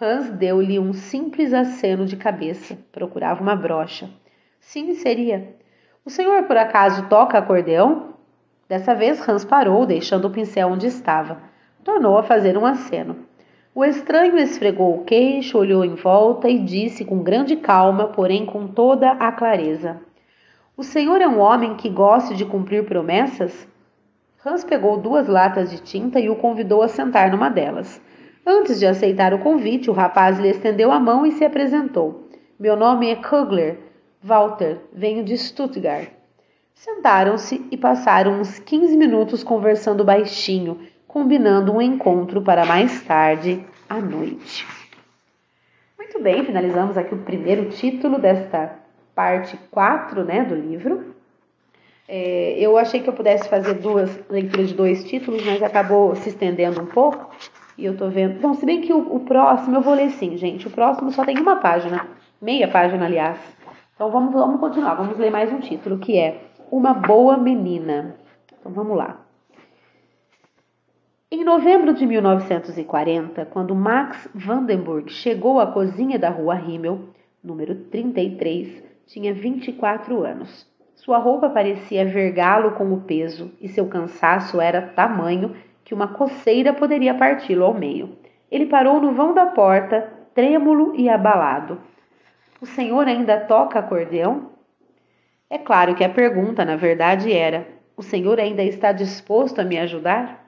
Hans 0.00 0.30
deu-lhe 0.30 0.78
um 0.78 0.92
simples 0.92 1.52
aceno 1.52 2.06
de 2.06 2.16
cabeça. 2.16 2.78
Procurava 2.90 3.42
uma 3.42 3.54
brocha. 3.54 4.10
Sim, 4.58 4.94
seria. 4.94 5.54
O 6.04 6.10
senhor 6.10 6.44
por 6.44 6.56
acaso 6.56 7.08
toca 7.08 7.38
acordeão? 7.38 8.14
Dessa 8.68 8.94
vez 8.94 9.26
Hans 9.28 9.44
parou, 9.44 9.84
deixando 9.84 10.26
o 10.26 10.30
pincel 10.30 10.68
onde 10.68 10.86
estava. 10.86 11.38
Tornou 11.84 12.16
a 12.16 12.22
fazer 12.22 12.56
um 12.56 12.64
aceno. 12.64 13.26
O 13.74 13.86
estranho 13.86 14.36
esfregou 14.36 14.94
o 14.94 15.04
queixo, 15.04 15.56
olhou 15.56 15.82
em 15.82 15.94
volta 15.94 16.46
e 16.46 16.58
disse 16.58 17.06
com 17.06 17.22
grande 17.22 17.56
calma, 17.56 18.08
porém 18.08 18.44
com 18.44 18.68
toda 18.68 19.12
a 19.12 19.32
clareza: 19.32 19.98
O 20.76 20.82
senhor 20.82 21.22
é 21.22 21.26
um 21.26 21.40
homem 21.40 21.74
que 21.74 21.88
gosta 21.88 22.34
de 22.34 22.44
cumprir 22.44 22.84
promessas? 22.84 23.66
Hans 24.44 24.62
pegou 24.62 24.98
duas 24.98 25.26
latas 25.26 25.70
de 25.70 25.80
tinta 25.80 26.20
e 26.20 26.28
o 26.28 26.36
convidou 26.36 26.82
a 26.82 26.88
sentar 26.88 27.30
numa 27.30 27.48
delas. 27.48 27.98
Antes 28.46 28.78
de 28.78 28.86
aceitar 28.86 29.32
o 29.32 29.38
convite, 29.38 29.88
o 29.88 29.94
rapaz 29.94 30.38
lhe 30.38 30.48
estendeu 30.48 30.92
a 30.92 31.00
mão 31.00 31.24
e 31.24 31.32
se 31.32 31.42
apresentou. 31.42 32.28
Meu 32.60 32.76
nome 32.76 33.08
é 33.08 33.16
Kugler, 33.16 33.78
Walter, 34.22 34.80
venho 34.92 35.24
de 35.24 35.38
Stuttgart. 35.38 36.10
Sentaram-se 36.74 37.66
e 37.70 37.76
passaram 37.78 38.38
uns 38.38 38.58
15 38.58 38.98
minutos 38.98 39.42
conversando 39.42 40.04
baixinho, 40.04 40.78
combinando 41.12 41.72
um 41.72 41.82
encontro 41.82 42.40
para 42.40 42.64
mais 42.64 43.02
tarde 43.02 43.62
à 43.88 44.00
noite. 44.00 44.66
Muito 45.98 46.22
bem, 46.22 46.42
finalizamos 46.42 46.96
aqui 46.96 47.14
o 47.14 47.18
primeiro 47.18 47.68
título 47.68 48.18
desta 48.18 48.78
parte 49.14 49.58
4 49.70 50.24
né, 50.24 50.42
do 50.42 50.54
livro. 50.54 51.14
É, 52.08 52.56
eu 52.58 52.78
achei 52.78 53.00
que 53.00 53.08
eu 53.10 53.12
pudesse 53.12 53.46
fazer 53.46 53.74
duas 53.74 54.10
leituras 54.30 54.68
de 54.68 54.74
dois 54.74 55.04
títulos, 55.04 55.44
mas 55.44 55.62
acabou 55.62 56.16
se 56.16 56.30
estendendo 56.30 56.80
um 56.80 56.86
pouco. 56.86 57.30
E 57.76 57.84
eu 57.84 57.94
tô 57.94 58.08
vendo. 58.08 58.40
Bom, 58.40 58.54
se 58.54 58.64
bem 58.64 58.80
que 58.80 58.92
o, 58.92 59.14
o 59.14 59.20
próximo 59.20 59.76
eu 59.76 59.82
vou 59.82 59.94
ler 59.94 60.10
sim, 60.12 60.36
gente. 60.38 60.66
O 60.66 60.70
próximo 60.70 61.10
só 61.12 61.24
tem 61.24 61.38
uma 61.38 61.56
página, 61.56 62.06
meia 62.40 62.68
página, 62.68 63.04
aliás. 63.04 63.38
Então 63.94 64.10
vamos, 64.10 64.32
vamos 64.32 64.58
continuar, 64.58 64.94
vamos 64.94 65.18
ler 65.18 65.30
mais 65.30 65.52
um 65.52 65.60
título 65.60 65.98
que 65.98 66.18
é 66.18 66.40
Uma 66.70 66.94
Boa 66.94 67.36
Menina. 67.36 68.16
Então 68.58 68.72
vamos 68.72 68.96
lá. 68.96 69.22
Em 71.34 71.44
novembro 71.44 71.94
de 71.94 72.04
1940, 72.04 73.46
quando 73.46 73.74
Max 73.74 74.28
Vandenburg 74.34 75.10
chegou 75.10 75.58
à 75.60 75.66
cozinha 75.66 76.18
da 76.18 76.28
rua 76.28 76.54
Rimmel, 76.54 77.08
número 77.42 77.74
33, 77.74 78.82
tinha 79.06 79.32
24 79.32 80.26
anos. 80.26 80.70
Sua 80.94 81.16
roupa 81.16 81.48
parecia 81.48 82.04
vergá-lo 82.04 82.72
com 82.72 82.92
o 82.92 83.00
peso 83.00 83.50
e 83.62 83.66
seu 83.66 83.86
cansaço 83.86 84.60
era 84.60 84.82
tamanho 84.82 85.56
que 85.82 85.94
uma 85.94 86.08
coceira 86.08 86.74
poderia 86.74 87.14
parti-lo 87.14 87.64
ao 87.64 87.72
meio. 87.72 88.10
Ele 88.50 88.66
parou 88.66 89.00
no 89.00 89.12
vão 89.12 89.32
da 89.32 89.46
porta, 89.46 90.12
trêmulo 90.34 90.94
e 90.94 91.08
abalado. 91.08 91.80
O 92.60 92.66
senhor 92.66 93.08
ainda 93.08 93.40
toca 93.40 93.78
acordeão? 93.78 94.50
É 95.48 95.56
claro 95.56 95.94
que 95.94 96.04
a 96.04 96.10
pergunta, 96.10 96.62
na 96.62 96.76
verdade, 96.76 97.32
era: 97.32 97.66
O 97.96 98.02
senhor 98.02 98.38
ainda 98.38 98.62
está 98.62 98.92
disposto 98.92 99.62
a 99.62 99.64
me 99.64 99.78
ajudar? 99.78 100.41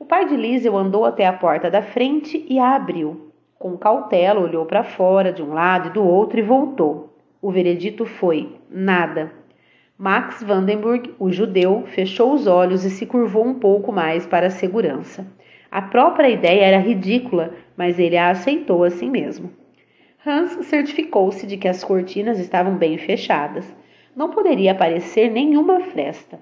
O 0.00 0.04
pai 0.04 0.26
de 0.26 0.36
Liesel 0.36 0.76
andou 0.76 1.04
até 1.04 1.26
a 1.26 1.32
porta 1.32 1.68
da 1.68 1.82
frente 1.82 2.46
e 2.48 2.58
a 2.58 2.76
abriu. 2.76 3.32
Com 3.58 3.76
cautela, 3.76 4.40
olhou 4.40 4.64
para 4.64 4.84
fora, 4.84 5.32
de 5.32 5.42
um 5.42 5.52
lado 5.52 5.88
e 5.88 5.92
do 5.92 6.04
outro, 6.04 6.38
e 6.38 6.42
voltou. 6.42 7.18
O 7.42 7.50
veredito 7.50 8.06
foi: 8.06 8.56
nada. 8.70 9.32
Max 9.98 10.40
Vandenburg, 10.40 11.12
o 11.18 11.32
judeu, 11.32 11.82
fechou 11.88 12.32
os 12.32 12.46
olhos 12.46 12.84
e 12.84 12.90
se 12.90 13.06
curvou 13.06 13.44
um 13.44 13.54
pouco 13.54 13.90
mais 13.90 14.24
para 14.24 14.46
a 14.46 14.50
segurança. 14.50 15.26
A 15.68 15.82
própria 15.82 16.28
ideia 16.28 16.66
era 16.66 16.78
ridícula, 16.78 17.52
mas 17.76 17.98
ele 17.98 18.16
a 18.16 18.30
aceitou 18.30 18.84
assim 18.84 19.10
mesmo. 19.10 19.50
Hans 20.24 20.64
certificou-se 20.66 21.44
de 21.44 21.56
que 21.56 21.66
as 21.66 21.82
cortinas 21.82 22.38
estavam 22.38 22.76
bem 22.76 22.96
fechadas. 22.98 23.74
Não 24.14 24.30
poderia 24.30 24.70
aparecer 24.70 25.28
nenhuma 25.28 25.80
fresta. 25.80 26.38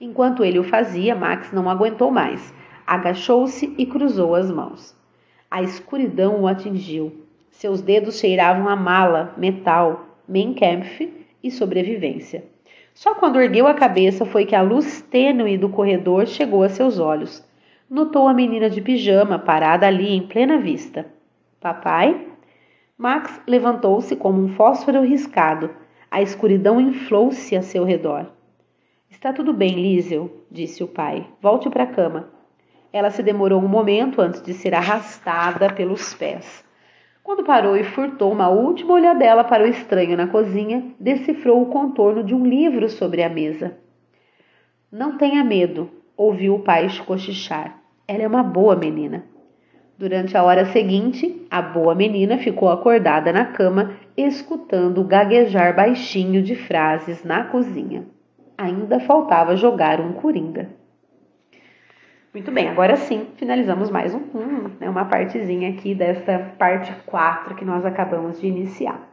Enquanto 0.00 0.44
ele 0.44 0.60
o 0.60 0.64
fazia, 0.64 1.16
Max 1.16 1.50
não 1.50 1.68
aguentou 1.68 2.10
mais. 2.10 2.54
Agachou-se 2.86 3.74
e 3.76 3.84
cruzou 3.84 4.36
as 4.36 4.48
mãos. 4.48 4.96
A 5.50 5.60
escuridão 5.60 6.42
o 6.42 6.46
atingiu. 6.46 7.12
Seus 7.50 7.80
dedos 7.80 8.20
cheiravam 8.20 8.68
a 8.68 8.76
mala, 8.76 9.34
metal, 9.36 10.06
Kampf 10.56 11.12
e 11.42 11.50
sobrevivência. 11.50 12.44
Só 12.94 13.14
quando 13.14 13.40
ergueu 13.40 13.66
a 13.66 13.74
cabeça 13.74 14.24
foi 14.24 14.44
que 14.44 14.54
a 14.54 14.62
luz 14.62 15.00
tênue 15.02 15.58
do 15.58 15.68
corredor 15.68 16.26
chegou 16.26 16.62
a 16.62 16.68
seus 16.68 17.00
olhos. 17.00 17.44
Notou 17.90 18.28
a 18.28 18.34
menina 18.34 18.70
de 18.70 18.80
pijama 18.80 19.38
parada 19.38 19.86
ali 19.86 20.14
em 20.14 20.26
plena 20.28 20.58
vista. 20.58 21.06
Papai? 21.60 22.26
Max 22.96 23.40
levantou-se 23.46 24.14
como 24.14 24.40
um 24.40 24.48
fósforo 24.50 25.02
riscado. 25.02 25.70
A 26.10 26.22
escuridão 26.22 26.80
inflou-se 26.80 27.56
a 27.56 27.62
seu 27.62 27.82
redor. 27.84 28.37
Está 29.10 29.32
tudo 29.32 29.54
bem, 29.54 29.74
Liesel, 29.74 30.30
disse 30.50 30.84
o 30.84 30.86
pai. 30.86 31.26
Volte 31.40 31.70
para 31.70 31.84
a 31.84 31.86
cama. 31.86 32.28
Ela 32.92 33.10
se 33.10 33.22
demorou 33.22 33.60
um 33.60 33.66
momento 33.66 34.20
antes 34.20 34.42
de 34.42 34.52
ser 34.52 34.74
arrastada 34.74 35.72
pelos 35.72 36.12
pés. 36.14 36.64
Quando 37.22 37.42
parou 37.42 37.76
e 37.76 37.84
furtou 37.84 38.30
uma 38.30 38.48
última 38.48 38.92
olhadela 38.92 39.44
para 39.44 39.64
o 39.64 39.66
estranho 39.66 40.16
na 40.16 40.26
cozinha, 40.26 40.94
decifrou 41.00 41.62
o 41.62 41.66
contorno 41.66 42.22
de 42.22 42.34
um 42.34 42.44
livro 42.44 42.88
sobre 42.88 43.22
a 43.22 43.28
mesa. 43.28 43.78
Não 44.92 45.16
tenha 45.16 45.42
medo, 45.42 45.90
ouviu 46.16 46.54
o 46.54 46.60
pai 46.60 46.86
cochichar. 47.06 47.80
Ela 48.06 48.22
é 48.22 48.28
uma 48.28 48.42
boa 48.42 48.76
menina. 48.76 49.24
Durante 49.98 50.36
a 50.36 50.42
hora 50.42 50.66
seguinte, 50.66 51.46
a 51.50 51.60
boa 51.60 51.94
menina 51.94 52.38
ficou 52.38 52.70
acordada 52.70 53.32
na 53.32 53.46
cama, 53.46 53.96
escutando 54.16 55.00
o 55.00 55.04
gaguejar 55.04 55.74
baixinho 55.74 56.42
de 56.42 56.54
frases 56.54 57.24
na 57.24 57.44
cozinha. 57.44 58.06
Ainda 58.58 58.98
faltava 58.98 59.56
jogar 59.56 60.00
um 60.00 60.12
coringa. 60.14 60.68
Muito 62.34 62.50
bem, 62.50 62.68
agora 62.68 62.96
sim, 62.96 63.28
finalizamos 63.36 63.88
mais 63.88 64.12
um, 64.12 64.18
um 64.34 64.70
né, 64.80 64.90
uma 64.90 65.04
partezinha 65.04 65.70
aqui 65.70 65.94
dessa 65.94 66.38
parte 66.58 66.92
4 67.06 67.54
que 67.54 67.64
nós 67.64 67.86
acabamos 67.86 68.40
de 68.40 68.48
iniciar. 68.48 69.08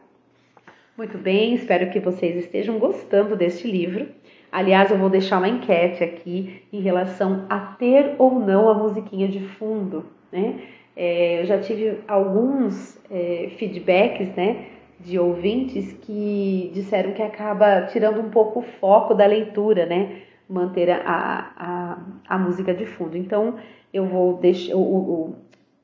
Muito 0.98 1.16
bem, 1.16 1.54
espero 1.54 1.90
que 1.90 2.00
vocês 2.00 2.36
estejam 2.36 2.78
gostando 2.78 3.36
deste 3.36 3.70
livro. 3.70 4.08
Aliás, 4.50 4.90
eu 4.90 4.98
vou 4.98 5.08
deixar 5.08 5.38
uma 5.38 5.48
enquete 5.48 6.02
aqui 6.02 6.62
em 6.72 6.80
relação 6.80 7.46
a 7.48 7.58
ter 7.58 8.16
ou 8.18 8.40
não 8.40 8.68
a 8.68 8.74
musiquinha 8.74 9.28
de 9.28 9.40
fundo, 9.40 10.06
né? 10.32 10.60
É, 10.96 11.42
eu 11.42 11.46
já 11.46 11.58
tive 11.58 11.98
alguns 12.08 12.98
é, 13.10 13.50
feedbacks, 13.58 14.34
né, 14.34 14.64
de 15.00 15.18
ouvintes 15.18 15.92
que 15.92 16.70
disseram 16.74 17.12
que 17.12 17.22
acaba 17.22 17.82
tirando 17.82 18.20
um 18.20 18.30
pouco 18.30 18.60
o 18.60 18.62
foco 18.62 19.14
da 19.14 19.26
leitura, 19.26 19.86
né, 19.86 20.22
manter 20.48 20.90
a, 20.90 21.52
a, 21.56 21.98
a 22.28 22.38
música 22.38 22.72
de 22.72 22.86
fundo. 22.86 23.16
Então, 23.16 23.56
eu 23.92 24.06
vou 24.06 24.34
deixar 24.34 24.74
o, 24.74 24.80
o, 24.80 25.36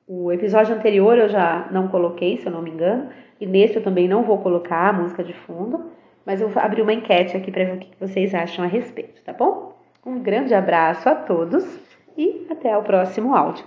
o 0.07 0.33
episódio 0.33 0.75
anterior 0.75 1.17
eu 1.17 1.29
já 1.29 1.69
não 1.71 1.89
coloquei, 1.89 2.37
se 2.37 2.47
eu 2.47 2.53
não 2.53 2.63
me 2.63 2.71
engano, 2.71 3.09
e 3.41 3.47
nesse 3.47 3.77
eu 3.77 3.83
também 3.83 4.09
não 4.09 4.23
vou 4.23 4.39
colocar 4.39 4.89
a 4.89 4.93
música 4.93 5.23
de 5.23 5.33
fundo, 5.33 5.91
mas 6.25 6.41
eu 6.41 6.49
vou 6.49 6.63
abrir 6.63 6.83
uma 6.83 6.93
enquete 6.93 7.37
aqui 7.37 7.51
para 7.51 7.65
ver 7.65 7.77
o 7.77 7.79
que 7.79 7.91
vocês 7.99 8.35
acham 8.35 8.65
a 8.65 8.69
respeito, 8.69 9.23
tá 9.23 9.33
bom? 9.33 9.73
Um 10.05 10.21
grande 10.21 10.55
abraço 10.55 11.09
a 11.09 11.15
todos 11.15 11.65
e 12.17 12.47
até 12.51 12.77
o 12.77 12.83
próximo 12.83 13.35
áudio. 13.35 13.65